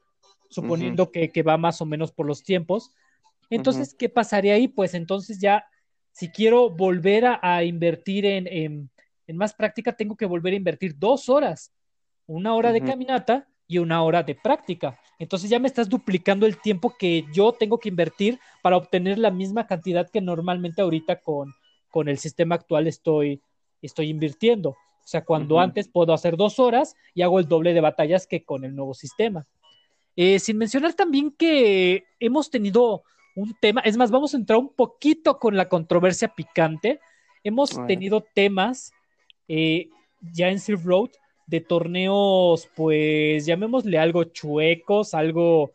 [0.54, 2.92] suponiendo que, que va más o menos por los tiempos.
[3.50, 4.68] Entonces, ¿qué pasaría ahí?
[4.68, 5.64] Pues entonces ya,
[6.12, 8.90] si quiero volver a, a invertir en, en-
[9.26, 11.72] en más práctica, tengo que volver a invertir dos horas,
[12.26, 14.98] una hora de caminata y una hora de práctica.
[15.18, 19.30] Entonces ya me estás duplicando el tiempo que yo tengo que invertir para obtener la
[19.30, 21.54] misma cantidad que normalmente ahorita con,
[21.90, 23.40] con el sistema actual estoy,
[23.80, 24.70] estoy invirtiendo.
[24.70, 28.44] O sea, cuando antes puedo hacer dos horas y hago el doble de batallas que
[28.44, 29.46] con el nuevo sistema.
[30.16, 33.02] Eh, sin mencionar también que hemos tenido
[33.34, 37.00] un tema, es más, vamos a entrar un poquito con la controversia picante.
[37.42, 38.92] Hemos tenido temas
[39.48, 39.88] eh,
[40.20, 41.10] ya en Silk Road
[41.46, 45.72] de torneos, pues llamémosle algo chuecos, algo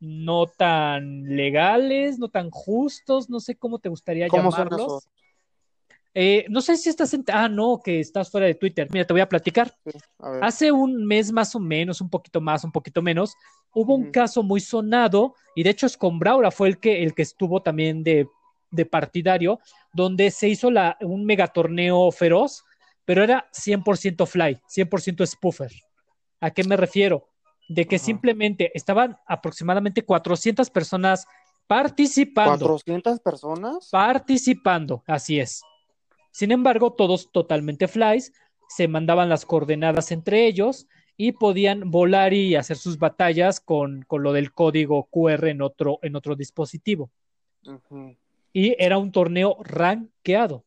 [0.00, 4.80] no tan legales, no tan justos, no sé cómo te gustaría ¿Cómo son llamarlos.
[4.80, 5.08] esos?
[6.18, 7.22] Eh, no sé si estás en...
[7.30, 8.88] Ah, no, que estás fuera de Twitter.
[8.90, 9.76] Mira, te voy a platicar.
[9.84, 10.44] Sí, a ver.
[10.44, 13.34] Hace un mes más o menos, un poquito más, un poquito menos,
[13.74, 17.60] hubo un caso muy sonado, y de hecho Scombraura fue el que, el que estuvo
[17.60, 18.26] también de,
[18.70, 19.60] de partidario,
[19.92, 22.64] donde se hizo la, un megatorneo feroz,
[23.04, 25.70] pero era 100% fly, 100% spoofer.
[26.40, 27.28] ¿A qué me refiero?
[27.68, 31.26] De que simplemente estaban aproximadamente 400 personas
[31.66, 33.88] participando, ¿400 personas?
[33.90, 35.60] participando, así es.
[36.36, 38.30] Sin embargo, todos totalmente flies,
[38.68, 44.22] se mandaban las coordenadas entre ellos y podían volar y hacer sus batallas con, con
[44.22, 47.10] lo del código QR en otro, en otro dispositivo.
[48.52, 50.62] Y era un torneo rankeado.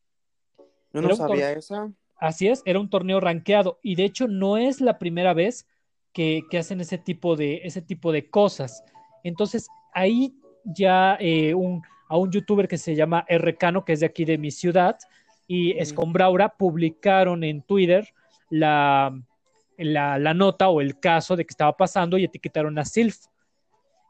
[0.92, 1.92] No tor- sabía esa.
[2.18, 3.78] Así es, era un torneo rankeado.
[3.84, 5.68] Y de hecho, no es la primera vez
[6.14, 8.84] que, que hacen ese tipo de, ese tipo de cosas.
[9.24, 10.34] Entonces, ahí
[10.66, 14.40] ya eh, un, a un youtuber que se llama Rcano, que es de aquí de
[14.40, 14.98] mi ciudad,
[15.50, 15.78] y.
[15.80, 18.08] Escombraura publicaron en Twitter
[18.50, 19.12] la,
[19.78, 23.18] la, la nota o el caso de que estaba pasando y etiquetaron a Silf.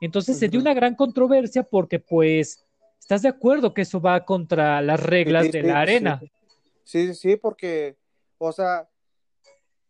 [0.01, 2.65] Entonces se dio una gran controversia porque pues
[2.99, 6.19] estás de acuerdo que eso va contra las reglas Sí, de sí, la arena.
[6.19, 6.31] Sí,
[7.07, 7.97] sí, sí, porque,
[8.37, 8.87] o sea,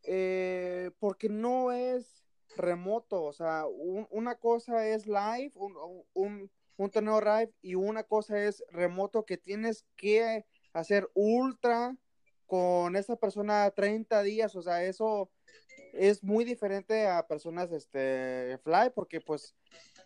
[0.03, 2.23] eh, porque no es
[2.57, 5.75] remoto, o sea, un- una cosa es live, un,
[6.13, 11.95] un, un torneo live, y una cosa es remoto que tienes que hacer ultra
[12.45, 15.29] con esa persona 30 días, o sea, eso
[15.93, 19.55] es muy diferente a personas este fly, porque pues,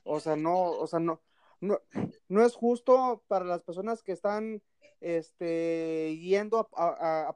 [0.04, 1.22] o sea, no, o sea, no,
[1.62, 1.82] no,
[2.28, 4.62] no es justo para las personas que están
[5.00, 7.36] este, yendo a, a,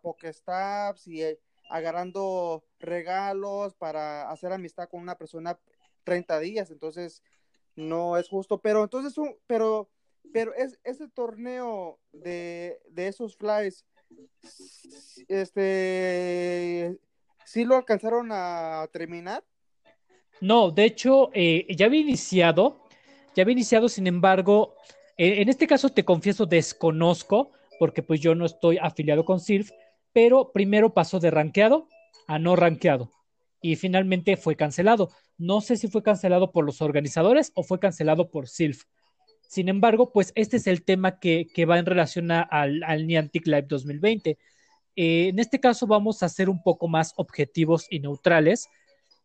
[1.06, 5.60] y eh, agarrando regalos para hacer amistad con una persona
[6.04, 7.24] 30 días, entonces
[7.76, 9.14] no es justo, pero entonces,
[9.46, 9.90] pero,
[10.34, 13.86] pero es, ese torneo de, de esos flies,
[15.28, 16.98] este,
[17.46, 19.44] ¿sí lo alcanzaron a terminar?
[20.40, 22.84] No, de hecho, eh, ya había iniciado,
[23.36, 24.76] ya había iniciado, sin embargo,
[25.18, 29.72] eh, en este caso te confieso, desconozco, porque pues yo no estoy afiliado con Silf,
[30.14, 31.88] pero primero pasó de rankeado
[32.28, 33.12] a no rankeado
[33.62, 35.10] y finalmente fue cancelado.
[35.38, 38.84] No sé si fue cancelado por los organizadores o fue cancelado por Silf.
[39.48, 43.48] Sin embargo, pues este es el tema que, va en relación a, al, al Niantic
[43.48, 44.38] Live 2020.
[44.96, 48.68] Eh, en este caso vamos a ser un poco más objetivos y neutrales,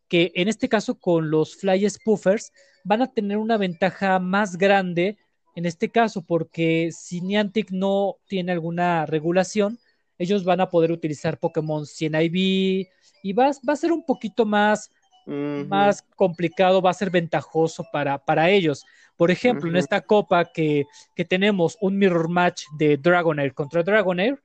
[0.07, 2.53] que en este caso con los Fly Spoofers
[2.85, 5.17] van a tener una ventaja más grande
[5.55, 9.79] en este caso, porque si Niantic no tiene alguna regulación,
[10.19, 12.89] ellos van a poder utilizar Pokémon 100 IV
[13.23, 14.91] y va a ser un poquito más,
[15.27, 18.85] más complicado, va a ser ventajoso para, para ellos.
[19.17, 24.41] Por ejemplo, en esta copa que, que, tenemos un mirror match de Dragonair contra Dragonair,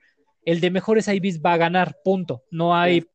[0.46, 2.44] el de mejores IVs va a ganar, punto.
[2.52, 3.06] No hay, o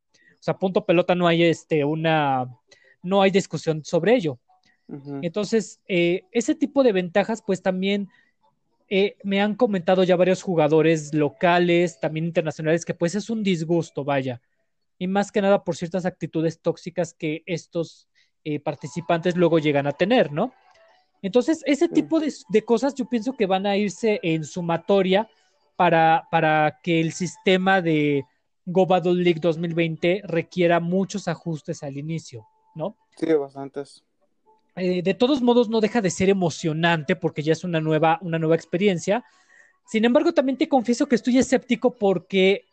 [0.41, 2.47] sea, punto pelota, no hay este, una,
[3.03, 4.39] no hay discusión sobre ello.
[5.23, 8.11] Entonces, eh, ese tipo de ventajas, pues también
[8.91, 14.05] eh, me han comentado ya varios jugadores locales, también internacionales, que pues es un disgusto,
[14.05, 14.43] vaya.
[15.03, 18.09] Y más que nada por ciertas actitudes tóxicas que estos
[18.45, 20.53] eh, participantes luego llegan a tener, ¿no?
[21.23, 22.33] Entonces, ese tipo de,
[22.65, 25.29] cosas yo pienso que van a irse en sumatoria
[25.75, 28.23] para, para que el sistema de
[28.65, 32.97] Go Battle League 2020 requiera muchos ajustes al inicio, ¿no?
[33.17, 34.05] Sí, bastantes.
[34.77, 38.39] Eh, de todos modos no deja de ser emocionante porque ya es una nueva, una
[38.39, 39.25] nueva experiencia.
[39.85, 42.67] Sin embargo, también te confieso que estoy escéptico porque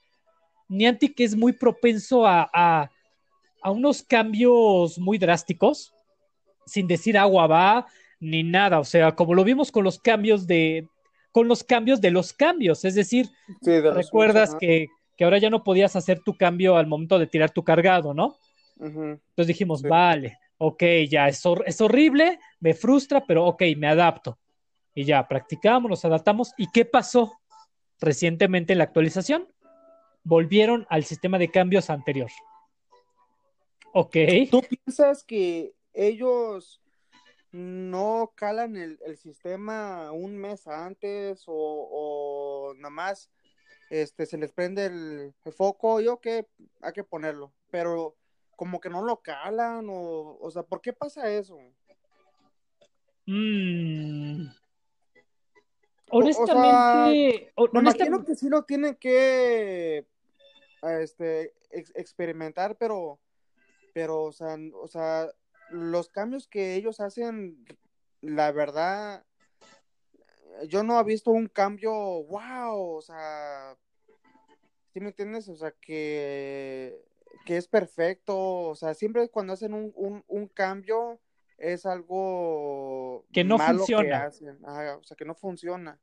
[0.69, 5.93] Niantic es muy propenso a, a, unos cambios muy drásticos,
[6.65, 7.87] sin decir agua va
[8.19, 8.79] ni nada.
[8.79, 10.87] O sea, como lo vimos con los cambios de,
[11.31, 12.85] con los cambios de los cambios.
[12.85, 13.29] Es decir,
[13.61, 17.63] recuerdas que, que, ahora ya no podías hacer tu cambio al momento de tirar tu
[17.63, 18.37] cargado, ¿no?
[18.79, 24.37] Entonces dijimos, vale, ok, ya es, es horrible, me frustra, pero ok, me adapto.
[24.93, 26.53] Y ya, practicamos, nos adaptamos.
[26.57, 27.33] ¿Y qué pasó
[27.99, 29.47] recientemente en la actualización?
[30.23, 32.29] Volvieron al sistema de cambios anterior.
[33.93, 34.15] Ok.
[34.51, 36.81] ¿Tú piensas que ellos
[37.51, 43.31] no calan el, sistema un mes antes o, o nada más
[43.89, 45.99] este, se les prende el, el foco?
[46.01, 46.45] Yo que
[46.81, 48.15] hay que ponerlo, pero
[48.55, 51.57] como que no lo calan o, o sea, ¿por qué pasa eso?
[53.25, 54.47] Mm.
[56.23, 60.05] Honestamente, o, me imagino que sí lo tienen que
[61.01, 63.19] este, experimentar, pero,
[63.93, 65.29] pero, o sea, o sea,
[65.69, 67.65] los cambios que ellos hacen,
[68.21, 69.23] la verdad,
[70.67, 73.77] yo no he visto un cambio, wow, o sea,
[74.93, 75.47] ¿sí me entiendes?
[75.49, 77.09] O sea, que
[77.45, 81.19] que es perfecto, o sea, siempre cuando hacen un, un, cambio
[81.57, 84.29] es algo que no funciona.
[84.29, 85.99] o sea, que no funciona.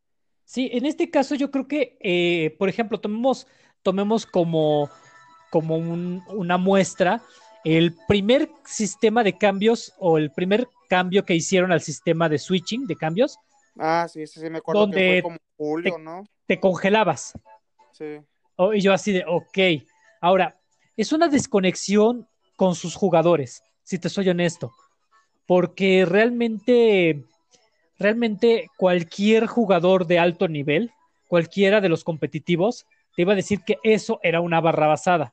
[0.47, 3.47] Sí, en este caso yo creo que, eh, por ejemplo, tomemos,
[3.83, 4.89] tomemos como,
[5.51, 7.21] como una muestra
[7.65, 12.87] el primer sistema de cambios o el primer cambio que hicieron al sistema de switching
[12.87, 13.39] de cambios.
[13.77, 16.25] Ah, sí, sí, sí me acuerdo que fue como Julio, ¿no?
[16.47, 17.33] Te congelabas.
[17.91, 18.21] Sí.
[18.55, 19.83] Oh, y yo así de, ok.
[20.21, 20.61] Ahora,
[20.97, 24.73] es una desconexión con sus jugadores, si te soy honesto,
[25.45, 27.25] porque realmente,
[27.99, 30.91] realmente cualquier jugador de alto nivel,
[31.29, 35.33] cualquiera de los competitivos, te iba a decir que eso era una barra basada.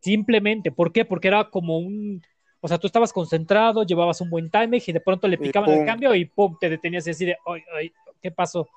[0.00, 1.04] Simplemente, ¿por qué?
[1.04, 2.22] Porque era como un,
[2.60, 5.86] o sea, tú estabas concentrado, llevabas un buen timing y de pronto le picaban el
[5.86, 7.92] cambio y pum, te detenías y así de, ay, ay,
[8.22, 8.68] ¿qué pasó?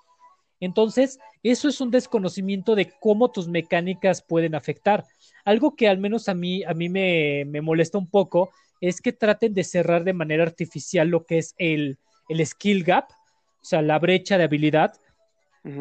[0.59, 5.03] Entonces, eso es un desconocimiento de cómo tus mecánicas pueden afectar.
[5.43, 9.53] Algo que al menos a mí, a mí me, molesta un poco es que traten
[9.53, 11.97] de cerrar de manera artificial lo que es el,
[12.45, 14.93] skill gap, o sea, la brecha de habilidad.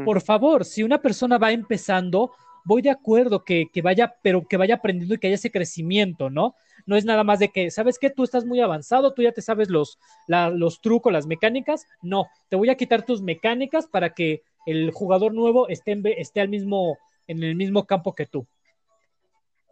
[0.05, 2.31] Por favor, si una persona va empezando,
[2.65, 6.55] voy de acuerdo que, vaya, pero que vaya aprendiendo y que haya ese crecimiento, ¿no?
[6.87, 8.09] No es nada más de que, ¿sabes qué?
[8.09, 11.87] Tú estás muy avanzado, tú ya te sabes los, los trucos, las mecánicas.
[12.01, 16.41] No, te voy a quitar tus mecánicas para que el jugador nuevo esté, en, esté
[16.41, 18.47] al mismo, en el mismo campo que tú.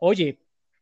[0.00, 0.38] Oye,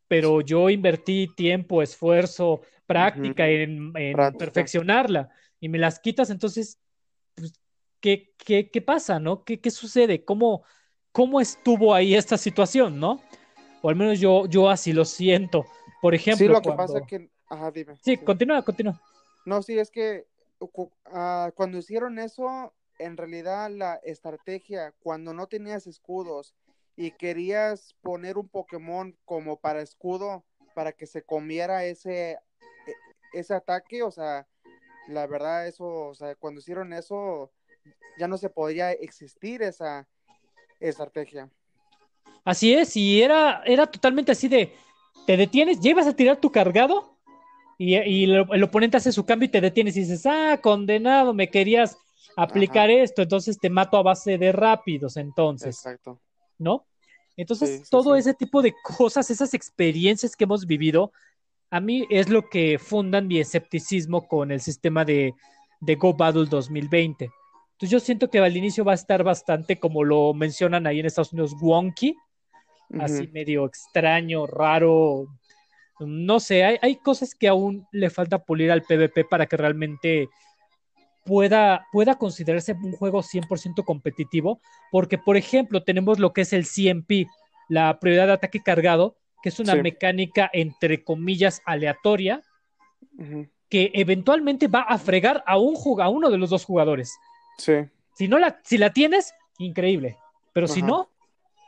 [0.07, 3.93] pero yo invertí tiempo, esfuerzo, práctica en,
[4.37, 5.29] perfeccionarla
[5.59, 6.79] y me las quitas, entonces,
[7.35, 7.53] pues,
[7.99, 9.43] ¿qué, qué, qué pasa, no?
[9.43, 10.23] ¿Qué, qué sucede?
[10.23, 10.63] ¿Cómo,
[11.11, 13.21] ¿Cómo estuvo ahí esta situación, no?
[13.81, 15.65] O al menos yo, yo así lo siento.
[16.01, 17.29] Por ejemplo, sí, lo que pasa que...
[17.47, 17.97] Ajá, dime.
[18.03, 19.01] Sí, continúa, continúa.
[19.45, 20.27] No, sí, es que
[21.05, 26.53] ah, cuando hicieron eso, en realidad la estrategia, cuando no tenías escudos
[26.95, 30.45] y querías poner un Pokémon como para escudo,
[30.75, 32.39] para que se comiera ese, e,
[33.33, 34.47] ese ataque, o sea,
[35.09, 37.51] la verdad eso, o sea, cuando hicieron eso,
[38.17, 40.07] ya no se podría existir esa
[40.79, 41.49] estrategia.
[42.45, 44.73] Así es, y era, era totalmente así de,
[45.25, 47.17] te detienes, llevas a tirar tu cargado
[47.77, 51.97] y, el, oponente hace su cambio y te detienes y dices, ah, condenado, me querías
[52.35, 55.77] aplicar esto, entonces te mato a base de rápidos, entonces.
[55.77, 56.19] Exacto.
[56.57, 56.85] ¿No?
[57.37, 61.13] Entonces, todo ese tipo de cosas, esas experiencias que hemos vivido,
[61.71, 65.33] a mí es lo que fundan mi escepticismo con el sistema de,
[65.79, 67.25] de Go Battle 2020.
[67.25, 71.05] Entonces yo siento que al inicio va a estar bastante, como lo mencionan ahí en
[71.05, 72.15] Estados Unidos, wonky,
[72.99, 75.27] así medio extraño, raro.
[75.99, 80.29] No sé, hay, hay, cosas que aún le falta pulir al PvP para que realmente
[81.25, 84.59] pueda, pueda considerarse un juego 100% competitivo,
[84.91, 87.27] porque por ejemplo tenemos lo que es el CMP,
[87.67, 92.41] la prioridad de ataque cargado, que es una mecánica entre comillas aleatoria,
[93.69, 97.17] que eventualmente va a fregar a, un, a uno de los dos jugadores.
[97.57, 97.73] Sí.
[98.13, 100.17] Si, no la, si la tienes, increíble.
[100.53, 101.09] Pero si no,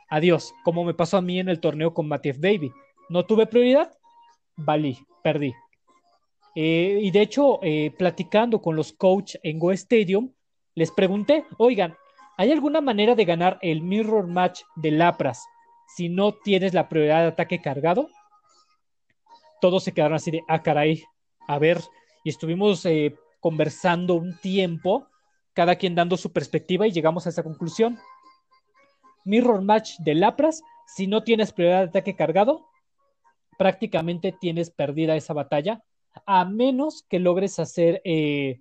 [0.08, 0.52] adiós.
[0.64, 2.72] Como me pasó a mí en el torneo con Matief Baby.
[3.08, 3.92] No tuve prioridad,
[4.56, 5.54] valí, perdí.
[6.54, 10.32] Eh, y de hecho, eh, platicando con los coaches en Go Stadium,
[10.74, 11.96] les pregunté, oigan,
[12.36, 15.46] ¿hay alguna manera de ganar el mirror match de Lapras
[15.94, 18.08] si no tienes la prioridad de ataque cargado?
[19.60, 21.04] Todos se quedaron así de, ah, caray,
[21.46, 21.80] a ver,
[22.24, 25.06] y estuvimos eh, conversando un tiempo,
[25.52, 27.98] cada quien dando su perspectiva y llegamos a esa conclusión.
[29.24, 32.66] Mirror match de Lapras, si no tienes prioridad de ataque cargado,
[33.58, 35.82] prácticamente tienes perdida esa batalla
[36.26, 38.60] a menos que logres hacer, eh,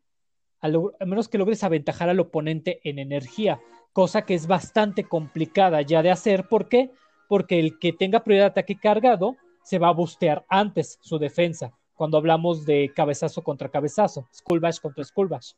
[0.62, 0.70] a,
[1.06, 3.60] menos que logres aventajar al oponente en energía,
[3.94, 6.48] cosa que es bastante complicada ya de hacer.
[6.48, 6.92] ¿Por qué?
[7.32, 11.72] Porque el que tenga prioridad de ataque cargado se va a bustear antes su defensa,
[11.96, 15.54] cuando hablamos de cabezazo contra cabezazo, Skullbash contra Skullbash.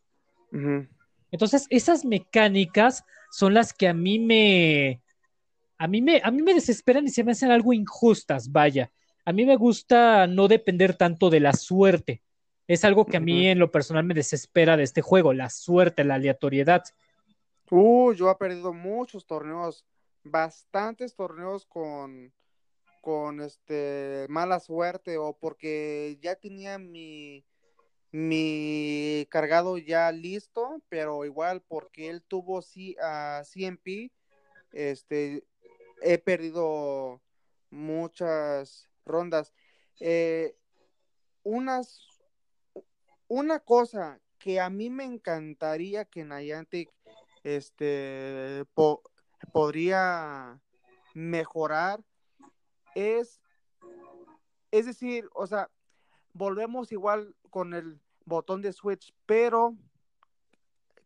[1.31, 5.01] Entonces, esas mecánicas son las que a mí me.
[5.79, 8.91] A mí me, a mí me desesperan y se me hacen algo injustas, vaya
[9.25, 12.21] a mí me gusta no depender tanto de la suerte.
[12.67, 16.03] Es algo que a mí en lo personal me desespera de este juego, la suerte,
[16.03, 16.83] la aleatoriedad.
[17.69, 19.85] Uh, yo he perdido muchos torneos,
[20.23, 22.33] bastantes torneos con,
[23.01, 27.45] con este mala suerte o porque ya tenía mi,
[28.11, 34.11] mi cargado ya listo, pero igual porque él tuvo sí, a CMP,
[34.71, 35.43] este,
[36.01, 37.21] he perdido
[37.69, 39.53] muchas rondas.
[39.99, 40.55] Eh,
[41.43, 41.99] unas,
[43.27, 46.91] una cosa que a mí me encantaría que Niantic
[47.43, 48.63] este,
[49.51, 50.59] podría
[51.13, 52.03] mejorar
[52.95, 53.41] es,
[54.71, 55.69] es decir, o sea,
[56.33, 59.75] volvemos igual con el botón de switch, pero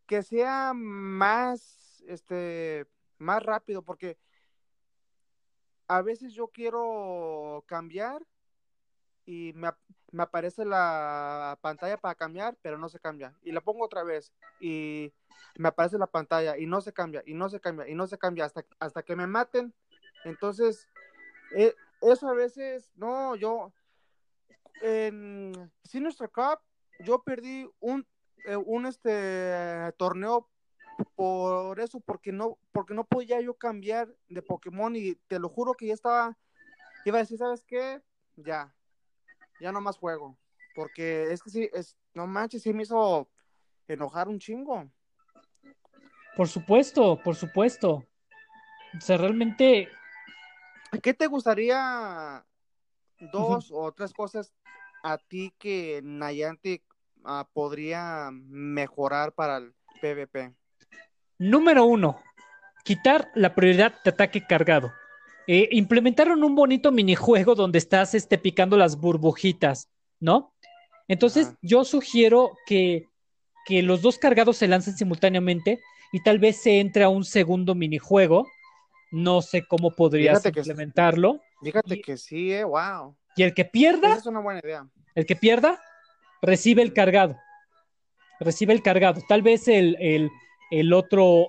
[0.06, 2.86] que sea más, este,
[3.18, 4.18] más rápido, porque
[5.86, 8.22] a veces yo quiero cambiar
[9.28, 9.68] y me,
[10.22, 13.34] aparece la pantalla para cambiar, pero no se cambia.
[13.42, 15.12] Y la pongo otra vez y
[15.58, 18.16] me aparece la pantalla y no se cambia, y no se cambia, y no se
[18.16, 19.74] cambia hasta, hasta que me maten.
[20.24, 20.88] Entonces,
[21.54, 23.70] eh, eso a veces, no, yo,
[24.80, 26.60] en Sinister Cup,
[27.00, 28.06] yo perdí un,
[28.46, 30.48] eh, un este, torneo
[31.16, 35.74] por eso, porque no, porque no podía yo cambiar de Pokémon y te lo juro
[35.74, 36.38] que ya estaba,
[37.04, 38.00] iba a decir, ¿sabes qué?
[38.36, 38.74] Ya,
[39.60, 40.38] ya no más juego,
[40.74, 43.28] porque es que sí, es, no manches, sí me hizo
[43.86, 44.90] enojar un chingo.
[46.36, 48.04] Por supuesto, por supuesto.
[48.96, 49.88] O sea, realmente...
[51.02, 52.44] ¿Qué te gustaría
[53.32, 54.54] dos o tres cosas
[55.02, 56.82] a ti que Nayantic
[57.24, 60.54] ah, podría mejorar para el PvP?
[61.38, 62.22] Número uno,
[62.84, 64.92] quitar la prioridad de ataque cargado.
[65.50, 69.88] Eh, implementaron un bonito minijuego donde estás este, picando las burbujitas,
[70.20, 70.54] ¿no?
[71.08, 73.08] Entonces, yo sugiero que,
[73.64, 75.80] que, los dos cargados se lancen simultáneamente
[76.12, 78.46] y tal vez se entre a un segundo minijuego.
[79.10, 81.40] No sé cómo podrías implementarlo.
[81.62, 83.16] fíjate que sí, eh, wow.
[83.34, 84.16] Y el que pierda.
[84.16, 84.86] es una buena idea.
[85.14, 85.80] El que pierda,
[86.42, 87.38] recibe el cargado.
[88.38, 89.22] Recibe el cargado.
[89.26, 90.30] Tal vez el, el
[90.70, 91.48] el otro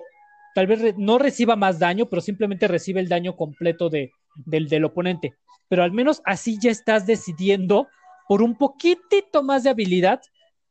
[0.54, 4.84] tal vez no reciba más daño, pero simplemente recibe el daño completo de, del, del
[4.84, 5.34] oponente.
[5.68, 7.88] Pero al menos así ya estás decidiendo
[8.28, 10.20] por un poquitito más de habilidad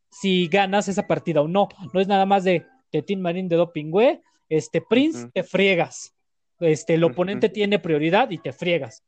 [0.09, 1.69] si ganas esa partida o no.
[1.93, 6.13] No es nada más de, de Team Marine de Dopingüe, este Prince, te friegas.
[6.59, 9.03] Este, el oponente tiene prioridad y te friegas.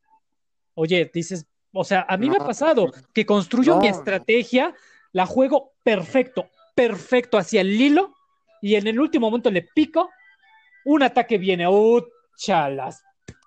[0.74, 4.74] Oye, dices, o sea, a mí me ha pasado que construyo mi estrategia,
[5.12, 8.14] la juego perfecto, perfecto hacia el hilo
[8.62, 10.08] y en el último momento le pico,
[10.84, 12.04] un ataque viene, ¡uh,
[12.36, 13.02] chalas!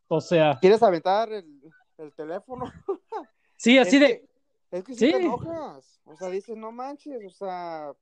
[0.08, 0.58] O sea.
[0.62, 2.72] ¿Quieres aventar el, teléfono?
[3.58, 4.28] Sí, así de.
[4.70, 6.02] es que si te enojas.
[6.04, 7.94] O sea, dices, no manches, o sea.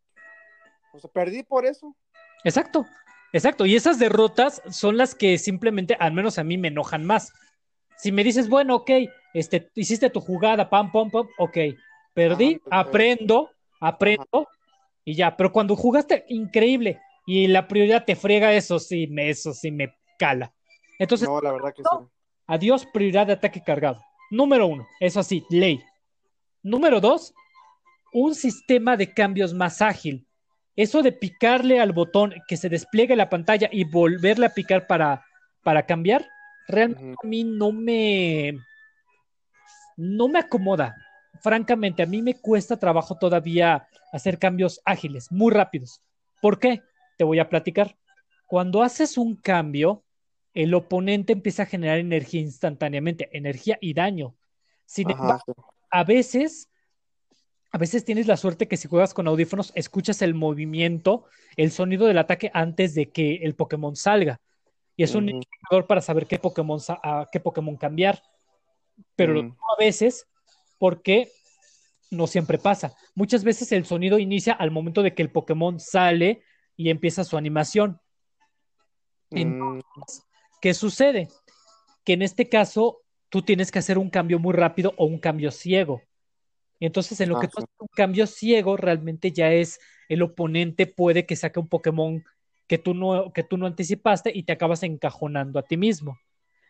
[0.93, 1.95] O sea, perdí por eso.
[2.43, 2.87] Exacto,
[3.31, 3.65] exacto.
[3.67, 7.31] Y esas derrotas son las que simplemente, al menos a mí, me enojan más.
[7.97, 8.91] Si me dices, bueno, ok,
[9.35, 11.57] este, hiciste tu jugada, pam, pam, pam, ok,
[12.15, 14.47] perdí, aprendo, aprendo,
[15.05, 19.53] y ya, pero cuando jugaste increíble y la prioridad te friega, eso sí me, eso
[19.53, 20.53] sí me cala.
[20.99, 22.05] Entonces, no, la verdad que sí.
[22.47, 24.01] Adiós, prioridad de ataque cargado.
[24.29, 25.81] Número uno, eso así, ley.
[26.61, 27.33] Número dos,
[28.11, 30.27] un sistema de cambios más ágil.
[30.75, 35.23] Eso de picarle al botón que se despliegue la pantalla y volverle a picar para,
[35.63, 36.27] para cambiar,
[36.67, 38.57] realmente a mí no me,
[39.97, 40.95] no me acomoda.
[41.41, 46.01] Francamente, a mí me cuesta trabajo todavía hacer cambios ágiles, muy rápidos.
[46.41, 46.81] ¿Por qué?
[47.23, 47.95] Te voy a platicar.
[48.47, 50.03] Cuando haces un cambio,
[50.53, 54.35] el oponente empieza a generar energía instantáneamente, energía y daño.
[54.85, 56.69] Sin embargo, a veces,
[57.71, 61.23] a veces tienes la suerte que si juegas con audífonos, escuchas el movimiento,
[61.55, 64.41] el sonido del ataque antes de que el Pokémon salga.
[64.97, 68.21] Y es un indicador para saber qué Pokémon, a qué Pokémon cambiar.
[69.15, 70.27] Pero a veces,
[70.77, 71.31] porque
[72.11, 72.93] no siempre pasa.
[73.15, 76.43] Muchas veces el sonido inicia al momento de que el Pokémon sale
[76.75, 77.99] y empieza su animación.
[79.29, 80.23] Entonces,
[80.61, 81.27] ¿qué sucede?
[82.03, 85.51] Que en este caso tú tienes que hacer un cambio muy rápido o un cambio
[85.51, 86.01] ciego.
[86.79, 91.25] Entonces, en lo que tú haces un cambio ciego, realmente ya es el oponente puede
[91.25, 92.23] que saque un Pokémon
[92.67, 96.17] que tú no, que tú no anticipaste y te acabas encajonando a ti mismo.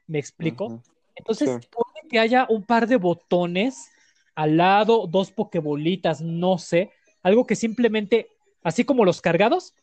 [0.07, 0.81] ¿Me explico?
[1.15, 3.89] Entonces, puede que haya un par de botones
[4.35, 6.91] al lado, dos pokebolitas, no sé,
[7.21, 8.27] algo que simplemente,
[8.63, 9.73] así como los cargados,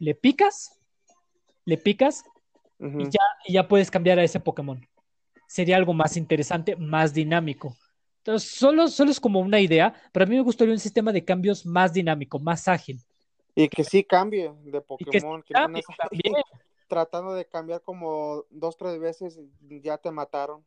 [0.00, 0.80] le picas,
[1.64, 2.24] le picas
[2.80, 4.84] y, ya, y ya puedes cambiar a ese Pokémon.
[5.46, 7.76] Sería algo más interesante, más dinámico.
[8.18, 11.24] Entonces, solo, solo es como una idea, pero a mí me gustaría un sistema de
[11.24, 13.00] cambios más dinámico, más ágil.
[13.54, 15.68] Y que sí cambie de Pokémon, que, no
[16.88, 19.38] tratando de cambiar como dos, tres veces
[19.82, 20.64] ya te mataron.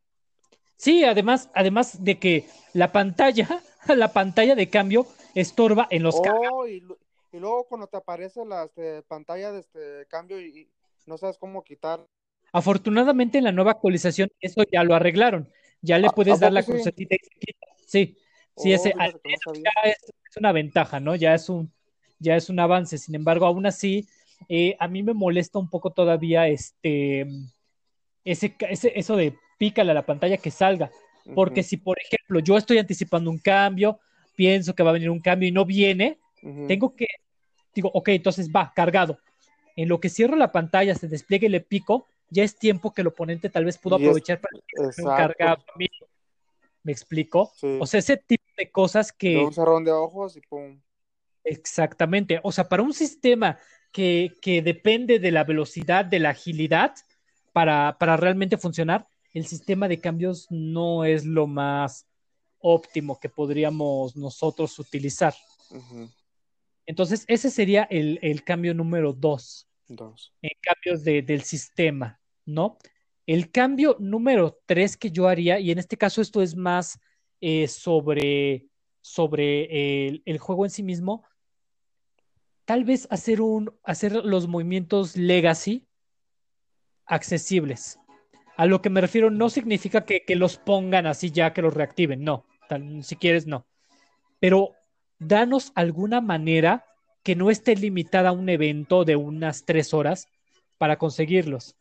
[0.77, 3.47] Sí, además, además de que la pantalla,
[3.87, 6.83] la pantalla de cambio estorba en los oh, y,
[7.39, 10.69] luego cuando te aparece la este, pantalla de este cambio y,
[11.05, 12.05] no sabes cómo quitar.
[12.53, 15.49] Afortunadamente en la nueva actualización eso ya lo arreglaron.
[15.81, 17.67] Ya le puedes dar la crucetita y se quita.
[17.85, 18.17] Sí,
[18.55, 19.97] sí, oh, ese, ya es,
[20.37, 21.15] una ventaja, ¿no?
[21.15, 21.73] Ya es un,
[22.19, 22.97] ya es un avance.
[22.97, 24.07] Sin embargo, aún así,
[24.47, 27.27] eh, a mí me molesta un poco todavía este
[28.23, 30.91] ese, ese, eso de pícale a la pantalla que salga.
[31.35, 33.99] Porque si, por ejemplo, yo estoy anticipando un cambio,
[34.35, 36.19] pienso que va a venir un cambio y no viene,
[36.67, 37.07] tengo que,
[37.73, 39.19] digo, ok, entonces va, cargado.
[39.75, 43.01] En lo que cierro la pantalla, se despliegue y le pico, ya es tiempo que
[43.01, 45.59] el oponente tal vez pudo aprovechar para cargar.
[46.83, 47.51] ¿Me explico?
[47.79, 49.37] O sea, ese tipo de cosas que...
[49.37, 50.79] Un cerrón de ojos y pum.
[51.43, 52.39] Exactamente.
[52.43, 53.57] O sea, para un sistema
[53.91, 56.93] que, que depende de la velocidad, de la agilidad,
[57.53, 62.07] para, para realmente funcionar, el sistema de cambios no es lo más
[62.59, 65.33] óptimo que podríamos nosotros utilizar.
[66.85, 69.67] Entonces, ese sería el, cambio número dos.
[69.87, 70.33] Dos.
[70.41, 72.77] En cambios del sistema, ¿no?
[73.25, 76.99] El cambio número tres que yo haría, y en este caso esto es más
[77.41, 78.67] eh, sobre,
[79.01, 81.23] sobre el, el, juego en sí mismo,
[82.65, 85.87] tal vez hacer, un, hacer los movimientos legacy
[87.05, 87.99] accesibles.
[88.55, 92.23] A lo que me refiero no significa que, los pongan así ya, que los reactiven,
[92.23, 92.45] no,
[93.01, 93.65] si quieres no.
[94.39, 94.75] Pero
[95.27, 96.85] danos alguna manera
[97.23, 100.27] que no esté limitada a un evento de unas tres horas
[100.77, 101.75] para conseguirlos.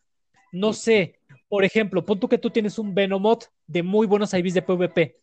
[0.52, 1.18] No sé,
[1.48, 5.16] por ejemplo, pon tú que tú tienes un Venomot de muy buenos IVs de PvP.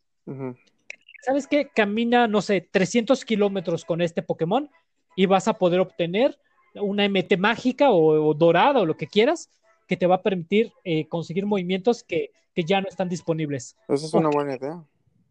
[1.22, 1.70] ¿Sabes qué?
[1.74, 4.70] Camina, no sé, 300 kilómetros con este Pokémon
[5.16, 6.38] y vas a poder obtener
[6.76, 9.50] una MT mágica o dorada o lo que quieras
[9.90, 13.78] que te va a permitir eh, conseguir movimientos que, ya no están disponibles.
[13.88, 14.84] Esa es una buena idea.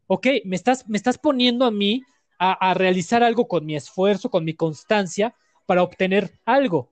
[0.06, 2.02] Ok, me estás, me estás poniendo a mí
[2.38, 5.34] a, realizar algo con mi esfuerzo, con mi constancia,
[5.66, 6.90] para obtener algo.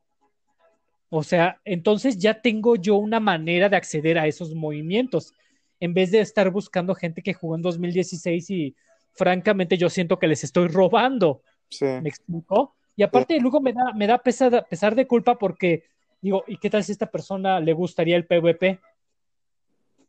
[1.09, 5.33] O sea, entonces ya tengo yo una manera de acceder a esos movimientos,
[5.79, 8.75] en vez de estar buscando gente que jugó en 2016 y
[9.15, 11.43] francamente yo siento que les estoy robando.
[11.69, 11.85] Sí.
[11.85, 12.75] ¿Me explico?
[12.97, 15.85] Y aparte luego me da, me da pesar, pesar de culpa porque
[16.21, 18.81] Digo, ¿y qué tal si a esta persona le gustaría el PvP?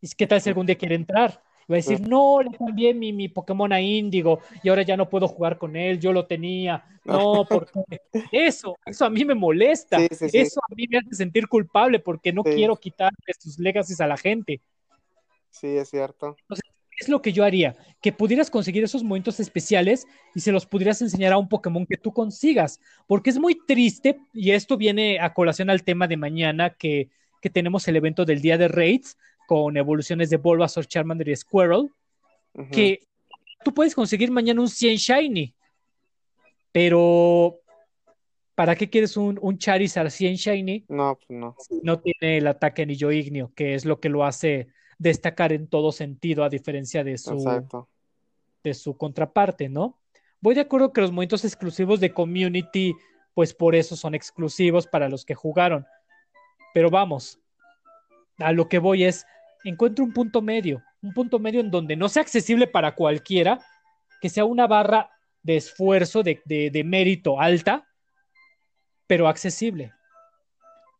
[0.01, 1.43] ¿Y qué tal si algún día quiere entrar?
[1.69, 5.09] Va a decir, no, le cambié mi, mi Pokémon a Índigo y ahora ya no
[5.09, 6.83] puedo jugar con él, yo lo tenía.
[7.03, 8.01] No, porque
[8.31, 9.97] eso, eso a mí me molesta.
[10.01, 14.17] eso a mí me hace sentir culpable porque no quiero quitar sus legacies a la
[14.17, 14.61] gente.
[15.51, 16.35] Sí, es cierto.
[16.41, 16.63] Entonces,
[16.97, 21.01] es lo que yo haría, que pudieras conseguir esos momentos especiales y se los pudieras
[21.01, 25.33] enseñar a un Pokémon que tú consigas, porque es muy triste, y esto viene a
[25.33, 27.09] colación al tema de mañana, que,
[27.53, 29.17] tenemos el evento del día de raids
[29.47, 31.89] con evoluciones de Bulbasaur, Charmander y Squirrel,
[32.71, 33.07] que
[33.63, 35.55] tú puedes conseguir mañana un 100 Shiny,
[36.71, 37.61] pero
[38.53, 40.85] ¿para qué quieres un, un Charizard 100 Shiny?
[40.89, 41.55] No, pues no.
[41.81, 44.67] No tiene el ataque anillo ignio, que es lo que lo hace
[44.99, 47.87] destacar en todo sentido, a diferencia de su,
[48.63, 49.97] de su contraparte, ¿no?
[50.41, 52.93] Voy de acuerdo que los momentos exclusivos de Community,
[53.33, 55.85] pues por eso son exclusivos para los que jugaron.
[56.73, 57.39] Pero vamos,
[58.39, 59.25] a lo que voy es,
[59.69, 63.59] encuentro un punto medio, un punto medio en donde no sea accesible para cualquiera,
[64.21, 65.09] que sea una barra
[65.43, 67.87] de esfuerzo, de, de mérito alta,
[69.07, 69.93] pero accesible.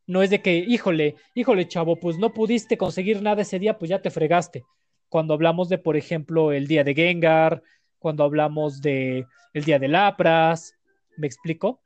[0.06, 3.90] No es de que, híjole, híjole, chavo, pues no pudiste conseguir nada ese día, pues
[3.90, 4.64] ya te fregaste.
[5.10, 7.62] Cuando hablamos de, por ejemplo, el día de Gengar,
[8.00, 10.74] cuando hablamos de el día de Lapras,
[11.18, 11.82] ¿me explico?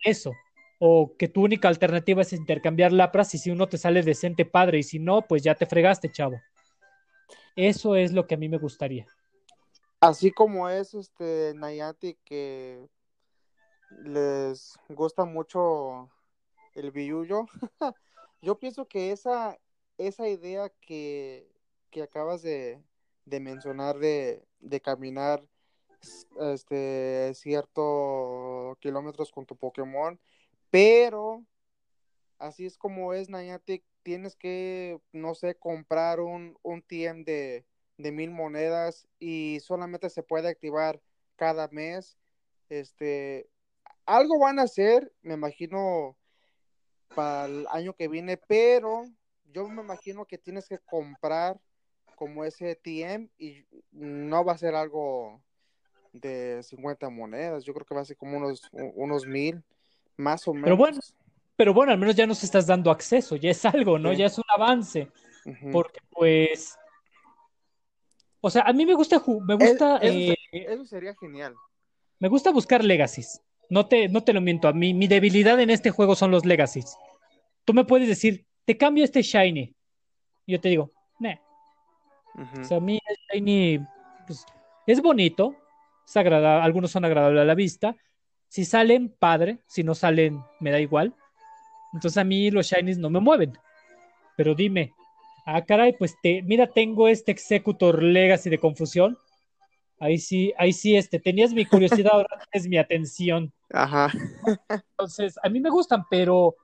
[0.00, 0.32] Eso.
[0.78, 4.78] O que tu única alternativa es intercambiar Lapras y si uno te sale decente, padre,
[4.78, 6.40] y si no, pues ya te fregaste, chavo.
[7.56, 9.06] Eso es lo que a mí me gustaría.
[10.00, 12.88] Así como es este Nayati que
[14.02, 16.10] les gusta mucho
[16.74, 17.46] el billuyo.
[18.42, 19.58] Yo pienso que esa,
[19.96, 21.48] esa idea que,
[22.02, 22.82] acabas de,
[23.26, 24.44] mencionar de,
[24.82, 25.42] caminar
[26.38, 30.20] este ciertos kilómetros con tu Pokémon,
[30.74, 31.44] pero
[32.40, 37.64] así es como es Niantic, tienes que, no sé, comprar un, un TM de,
[37.96, 41.00] de mil monedas y solamente se puede activar
[41.36, 42.18] cada mes.
[42.70, 43.48] Este,
[44.04, 46.16] algo van a hacer, me imagino,
[47.14, 49.04] para el año que viene, pero
[49.44, 51.60] yo me imagino que tienes que comprar
[52.16, 55.40] como ese TM y no va a ser algo
[56.12, 59.62] de 50 monedas, yo creo que va a ser como unos, unos mil,
[60.16, 60.66] más o menos.
[60.66, 61.00] Pero bueno,
[61.56, 64.12] pero bueno, al menos ya nos estás dando acceso, ya es algo, ¿no?
[64.12, 65.08] Ya es un avance,
[65.72, 66.76] porque pues...
[68.40, 69.98] O sea, a mí me gusta, me gusta...
[70.02, 71.54] Eh, eso, sería genial.
[72.18, 73.40] Me gusta buscar legacies.
[73.70, 76.44] No te, no te lo miento, a mí mi debilidad en este juego son los
[76.44, 76.96] legacies.
[77.64, 79.74] Tú me puedes decir, te cambio este shiny.
[80.46, 81.30] Y yo te digo, no.
[82.60, 83.80] O sea, a mí el shiny
[84.26, 84.44] pues,
[84.86, 85.54] es bonito,
[86.06, 87.96] es agradable, algunos son agradables a la vista.
[88.54, 91.12] Si salen, padre, si no salen, me da igual.
[91.92, 93.58] Entonces a mí los shinies no me mueven.
[94.36, 94.92] Pero dime,
[95.44, 99.18] ah, caray, pues te, mira, tengo este Executor Legacy de confusión.
[99.98, 103.52] Ahí sí, ahí sí, este, tenías mi curiosidad, ahora tienes mi atención.
[103.72, 104.12] Ajá.
[104.68, 106.54] Entonces, a mí me gustan, pero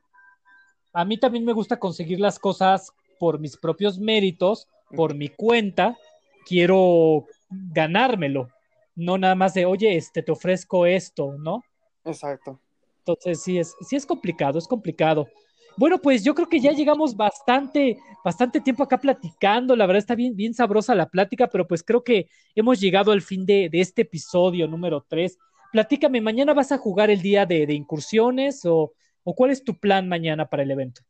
[0.92, 5.98] a mí también me gusta conseguir las cosas por mis propios méritos, por mi cuenta.
[6.46, 8.48] Quiero ganármelo.
[8.94, 11.64] No nada más de, oye, este, te ofrezco esto, ¿no?
[12.04, 12.60] Exacto.
[12.98, 15.28] Entonces, sí es, sí es complicado, es complicado.
[15.76, 19.76] Bueno, pues yo creo que ya llegamos bastante, bastante tiempo acá platicando.
[19.76, 23.22] La verdad está bien, bien sabrosa la plática, pero pues creo que hemos llegado al
[23.22, 25.38] fin de, de este episodio número 3.
[25.72, 28.92] Platícame, ¿mañana vas a jugar el día de, de incursiones o,
[29.22, 31.02] o, cuál es tu plan mañana para el evento?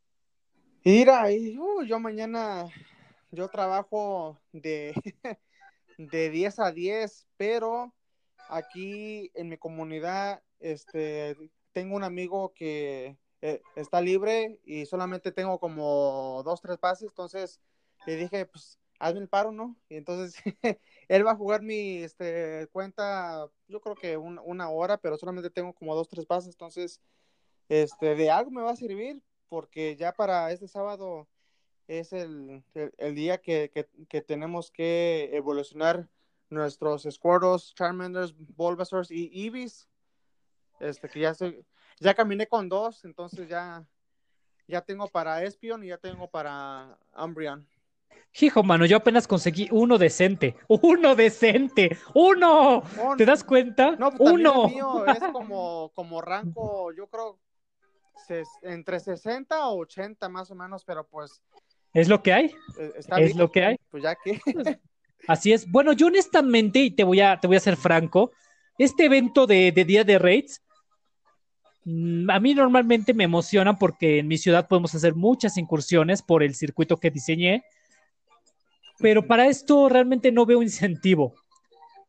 [0.84, 2.66] Mira, uh, yo mañana,
[3.30, 4.92] yo trabajo de,
[5.98, 7.94] de 10 a 10, pero
[8.50, 11.36] aquí en mi comunidad, este,
[11.72, 17.60] tengo un amigo que eh, está libre y solamente tengo como dos, tres pases, entonces
[18.06, 19.76] le dije, pues hazme el paro, ¿no?
[19.88, 20.34] Y entonces
[21.08, 25.72] él va a jugar mi este, cuenta, yo creo que una hora, pero solamente tengo
[25.72, 27.00] como dos, tres pases, entonces
[27.68, 31.28] este, de algo me va a servir porque ya para este sábado
[31.90, 32.64] es el,
[33.14, 33.70] día que,
[34.26, 36.08] tenemos que evolucionar
[36.48, 39.88] nuestros Squirtles, Charmanders, Bulbasaurs y Eevees.
[40.80, 41.62] Este, que ya se,
[42.00, 43.84] ya caminé con dos, entonces ya,
[44.66, 47.68] ya tengo para Espion y ya tengo para Umbreon.
[48.40, 50.56] Hijo, mano, yo apenas conseguí uno decente.
[50.68, 51.98] ¡Uno decente!
[52.14, 52.82] ¡Uno!
[53.16, 53.96] ¿Te das cuenta?
[53.96, 54.66] No, pues ¡Uno!
[54.66, 57.38] El mío es como, como rango, yo creo,
[58.62, 61.42] entre 60 o 80 más o menos, pero pues.
[61.92, 62.46] ¿Es lo que hay?
[62.78, 63.76] Eh, es lo que hay.
[63.90, 64.40] Pues ya que.
[65.26, 65.70] Así es.
[65.70, 68.30] Bueno, yo honestamente, y te voy a, te voy a ser franco,
[68.78, 70.62] este evento de, de Día de Raids
[71.86, 76.54] a mí normalmente me emociona porque en mi ciudad podemos hacer muchas incursiones por el
[76.54, 77.64] circuito que diseñé,
[78.98, 81.34] pero para esto realmente no veo incentivo.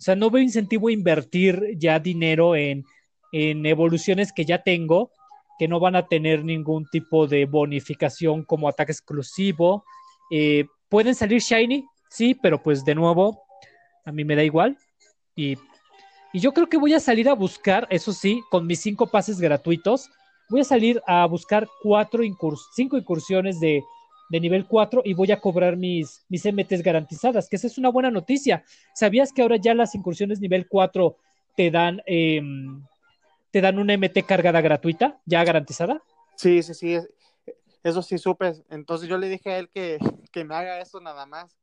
[0.02, 2.86] O sea, no veo incentivo a invertir ya dinero en,
[3.32, 5.12] evoluciones que ya tengo,
[5.58, 9.86] que no van a tener ningún tipo de bonificación como ataque exclusivo.
[10.32, 13.44] Eh, pueden salir shiny, sí, pero pues de nuevo,
[14.04, 14.78] a mí me da igual.
[15.34, 15.56] Y
[16.34, 19.40] y yo creo que voy a salir a buscar, eso sí, con mis cinco pases
[19.40, 20.10] gratuitos,
[20.50, 22.24] voy a salir a buscar cuatro
[22.76, 23.84] cinco incursiones de,
[24.30, 28.12] nivel 4 y voy a cobrar mis, mis MTs garantizadas, que esa es una buena
[28.12, 28.64] noticia.
[28.94, 31.18] ¿Sabías que ahora ya las incursiones nivel 4
[31.56, 32.82] te dan, em,
[33.52, 36.02] te dan una MT cargada gratuita, ya garantizada?
[36.36, 36.98] Sí, sí, sí.
[37.84, 38.54] Eso sí supe.
[38.70, 39.98] Entonces yo le dije a él que,
[40.32, 41.58] que me haga eso nada más.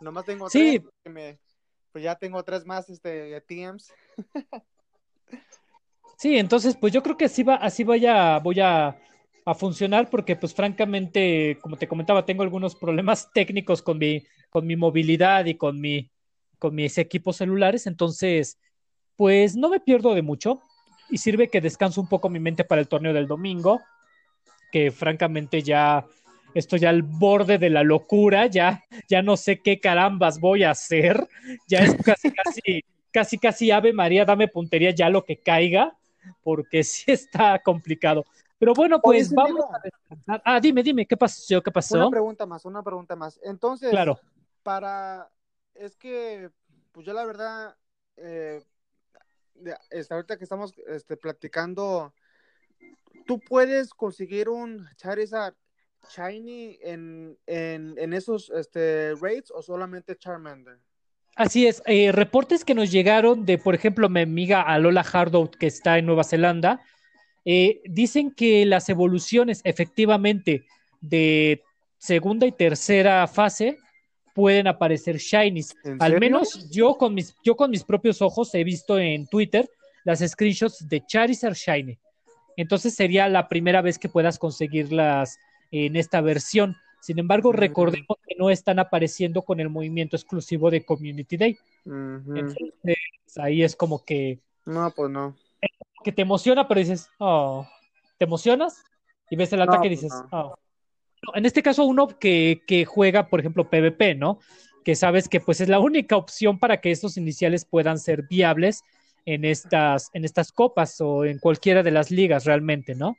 [0.00, 0.80] Nomás tengo Sí.
[0.80, 0.92] tres.
[1.04, 1.38] que me-
[1.92, 3.92] pues ya tengo tres más este, TMs.
[6.18, 8.98] Sí, entonces pues yo creo que así va, así vaya, voy a,
[9.44, 14.66] a funcionar porque pues francamente, como te comentaba, tengo algunos problemas técnicos con mi, con
[14.66, 16.10] mi movilidad y con mi,
[16.58, 18.58] con mis equipos celulares, entonces
[19.16, 20.60] pues no me pierdo de mucho
[21.08, 23.80] y sirve que descanso un poco mi mente para el torneo del domingo,
[24.70, 26.04] que francamente ya
[26.58, 31.26] estoy al borde de la locura, ya, ya no sé qué carambas voy a hacer,
[31.66, 35.96] ya es casi, casi, casi, casi Ave María, dame puntería ya lo que caiga,
[36.42, 38.24] porque sí está complicado.
[38.58, 40.42] Pero bueno, pues vamos a descansar.
[40.44, 41.62] Ah, dime, dime, ¿qué pasó?
[41.62, 41.96] ¿Qué pasó?
[41.98, 43.38] Una pregunta más, una pregunta más.
[43.44, 44.18] Entonces, Claro.
[44.64, 45.30] para,
[45.74, 46.50] es que,
[46.90, 47.76] pues yo la verdad,
[48.16, 48.60] eh,
[49.90, 52.12] este, ahorita que estamos este, platicando,
[53.26, 55.54] ¿tú puedes conseguir un Charizard
[56.08, 60.78] Shiny en, en, en esos este, rates o solamente Charmander?
[61.36, 65.68] Así es, eh, reportes que nos llegaron de, por ejemplo, mi amiga Alola Hardout, que
[65.68, 66.80] está en Nueva Zelanda,
[67.44, 70.64] eh, dicen que las evoluciones efectivamente
[71.00, 71.62] de
[71.96, 73.78] segunda y tercera fase
[74.34, 75.74] pueden aparecer shinies.
[75.84, 79.68] ¿En Al menos yo con mis, yo con mis propios ojos he visto en Twitter
[80.04, 81.98] las screenshots de Charizard Shiny.
[82.56, 85.38] Entonces sería la primera vez que puedas conseguirlas
[85.70, 86.76] en esta versión.
[87.00, 91.58] Sin embargo, recordemos que no están apareciendo con el movimiento exclusivo de Community Day.
[91.84, 92.58] Entonces,
[93.36, 95.36] ahí es como que, No, pues no.
[96.04, 97.66] que te emociona, pero dices, oh,
[98.18, 98.82] ¿te emocionas?
[99.30, 100.38] Y ves el No, ataque y pues dices, no.
[100.38, 100.58] oh.
[101.34, 104.38] En este caso, uno que, que juega, por ejemplo, PvP, ¿no?
[104.84, 108.82] Que sabes que pues es la única opción para que estos iniciales puedan ser viables
[109.26, 113.16] en estas, en estas copas o en cualquiera de las ligas realmente, ¿no?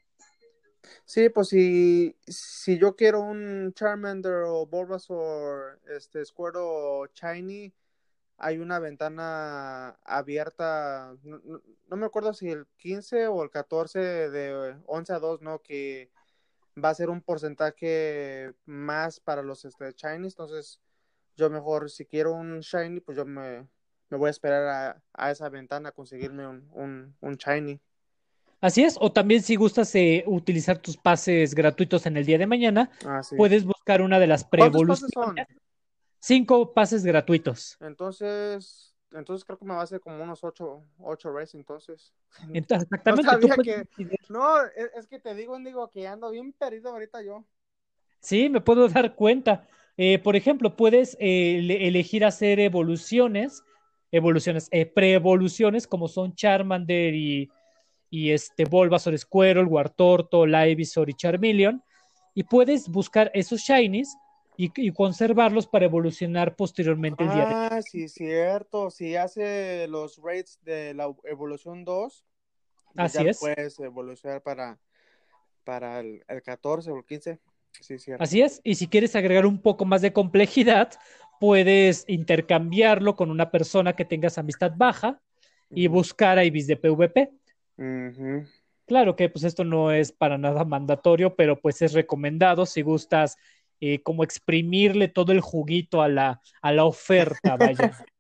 [1.06, 7.74] Sí, pues si, si yo quiero un Charmander o Bulbasaur, este Squirtle o Shiny,
[8.38, 11.40] hay una ventana abierta, no,
[11.90, 15.62] no- me acuerdo si el 15 o el 14 de 11 a 2, ¿no?
[15.62, 16.12] Que
[16.84, 20.82] va a ser un porcentaje más para los este, Shinies, entonces
[21.38, 23.68] yo mejor si quiero un Shiny, pues yo me,
[24.10, 27.82] me voy a esperar a, a esa ventana a conseguirme un, un, un Shiny.
[28.62, 32.46] Así es, o también si gustas eh, utilizar tus pases gratuitos en el día de
[32.48, 33.38] mañana, Ah, sí.
[33.38, 35.14] puedes buscar una de las ¿Cuántos pases pre-evoluciones.
[35.14, 35.36] son?
[36.20, 37.78] Cinco pases gratuitos.
[37.80, 42.14] Entonces, entonces creo que me va a hacer como unos ocho, ocho races, entonces.
[42.54, 44.24] Entonces, exactamente, tú puedes que-.
[44.30, 47.46] No, es, es que te digo, digo que ando bien perdido ahorita yo.
[48.20, 49.68] Sí, me puedo dar cuenta.
[49.98, 53.64] Eh, por ejemplo, puedes eh, ele- elegir hacer evoluciones,
[54.12, 57.50] evoluciones, eh, pre-evoluciones como son Charmander y,
[58.10, 61.84] y este Bulbasaur, Squirtle, Wartortle, Ivysaur y Charmeleon.
[62.34, 64.16] Y puedes buscar esos shinies
[64.58, 68.90] y, y conservarlos para evolucionar posteriormente el día de Ah, sí, cierto.
[68.90, 72.26] Si hace los rates de la evolución 2,
[72.94, 73.40] pues Así ya es.
[73.40, 74.80] puedes evolucionar para,
[75.64, 77.40] para el, el 14 o el 15.
[77.80, 78.24] Sí, cierto.
[78.24, 80.92] Así es, y si quieres agregar un poco más de complejidad,
[81.40, 85.22] puedes intercambiarlo con una persona que tengas amistad baja
[85.70, 87.32] y buscar IVs de PvP.
[88.86, 93.38] Claro que pues esto no es para nada mandatorio, pero pues es recomendado si gustas
[93.80, 97.92] eh, como exprimirle todo el juguito a la, a la oferta, vaya.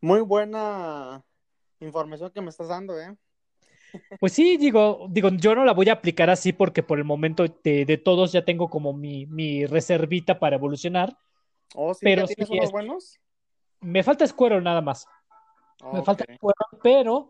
[0.00, 1.22] Muy buena
[1.80, 3.16] información que me estás dando, ¿eh?
[4.20, 7.44] Pues sí, digo, digo, yo no la voy a aplicar así porque por el momento
[7.62, 11.16] de, de todos ya tengo como mi, mi reservita para evolucionar.
[11.74, 13.20] Oh, sí, Pero ¿ya sí, tienes unos buenos?
[13.80, 15.06] Me falta Squirtle nada más.
[15.92, 16.24] Me falta.
[16.24, 17.28] Squirtle, pero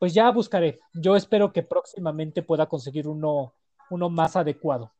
[0.00, 0.80] pues ya buscaré.
[0.94, 3.54] Yo espero que próximamente pueda conseguir uno,
[3.90, 4.94] uno más adecuado.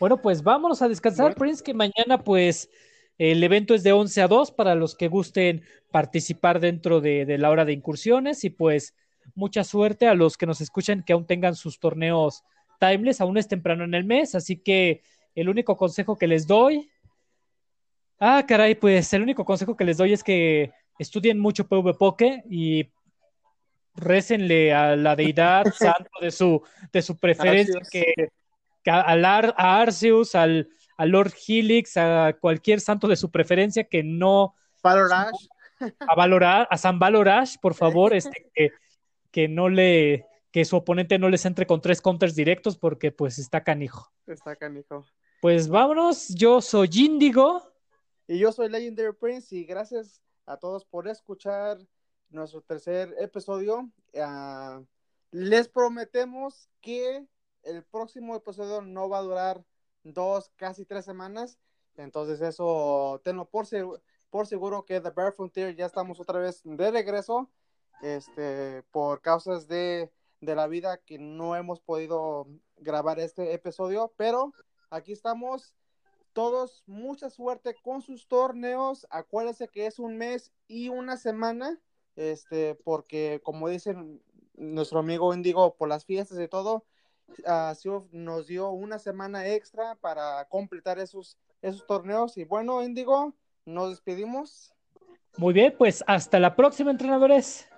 [0.00, 1.36] Bueno, pues vámonos a descansar, Bueno.
[1.36, 2.70] Prince, que mañana pues
[3.18, 5.62] el evento es de 11 a 2 para los que gusten
[5.92, 8.94] participar dentro de, de la hora de incursiones y pues
[9.34, 12.44] mucha suerte a los que nos escuchan que aún tengan sus torneos
[12.80, 15.02] timeless, aún es temprano en el mes, así que
[15.34, 16.90] el único consejo que les doy,
[18.18, 22.90] ah, caray, pues el único consejo que les doy es que estudien mucho PvPoke y
[23.96, 27.90] récenle a la deidad santo de su, de su preferencia, Arceus.
[27.90, 28.28] que,
[28.82, 34.02] que a, a Arceus, al, a Lord Helix, a cualquier santo de su preferencia que
[34.02, 35.46] no Valorash.
[36.00, 38.70] a valorar, a San Valorash, por favor, este, que,
[39.30, 43.38] que no le, que su oponente no les entre con tres counters directos porque pues
[43.38, 44.12] está canijo.
[44.26, 45.04] Está canijo.
[45.40, 47.70] Pues vámonos, yo soy Índigo.
[48.26, 51.78] Y yo soy Legendary Prince y gracias a todos por escuchar
[52.30, 53.90] nuestro tercer episodio.
[54.18, 54.82] Ah,
[55.30, 57.26] les prometemos que
[57.62, 59.64] el próximo episodio no va a durar
[60.02, 61.58] dos, casi tres semanas.
[61.96, 63.66] Entonces eso, tenlo por,
[64.30, 67.50] por seguro que The Bear Frontier ya estamos otra vez de regreso,
[68.02, 74.52] este, por causas de, de la vida que no hemos podido grabar este episodio, pero
[74.90, 75.74] aquí estamos
[76.34, 79.06] todos, mucha suerte con sus torneos.
[79.08, 81.80] Acuérdense que es un mes y una semana,
[82.16, 84.20] este, porque como dicen
[84.54, 86.84] nuestro amigo Indigo, por las fiestas y todo,
[87.46, 92.36] uh, nos dio una semana extra para completar esos, esos torneos.
[92.36, 93.32] Y bueno, Indigo,
[93.64, 94.74] nos despedimos.
[95.36, 97.68] Muy bien, pues hasta la próxima, entrenadores.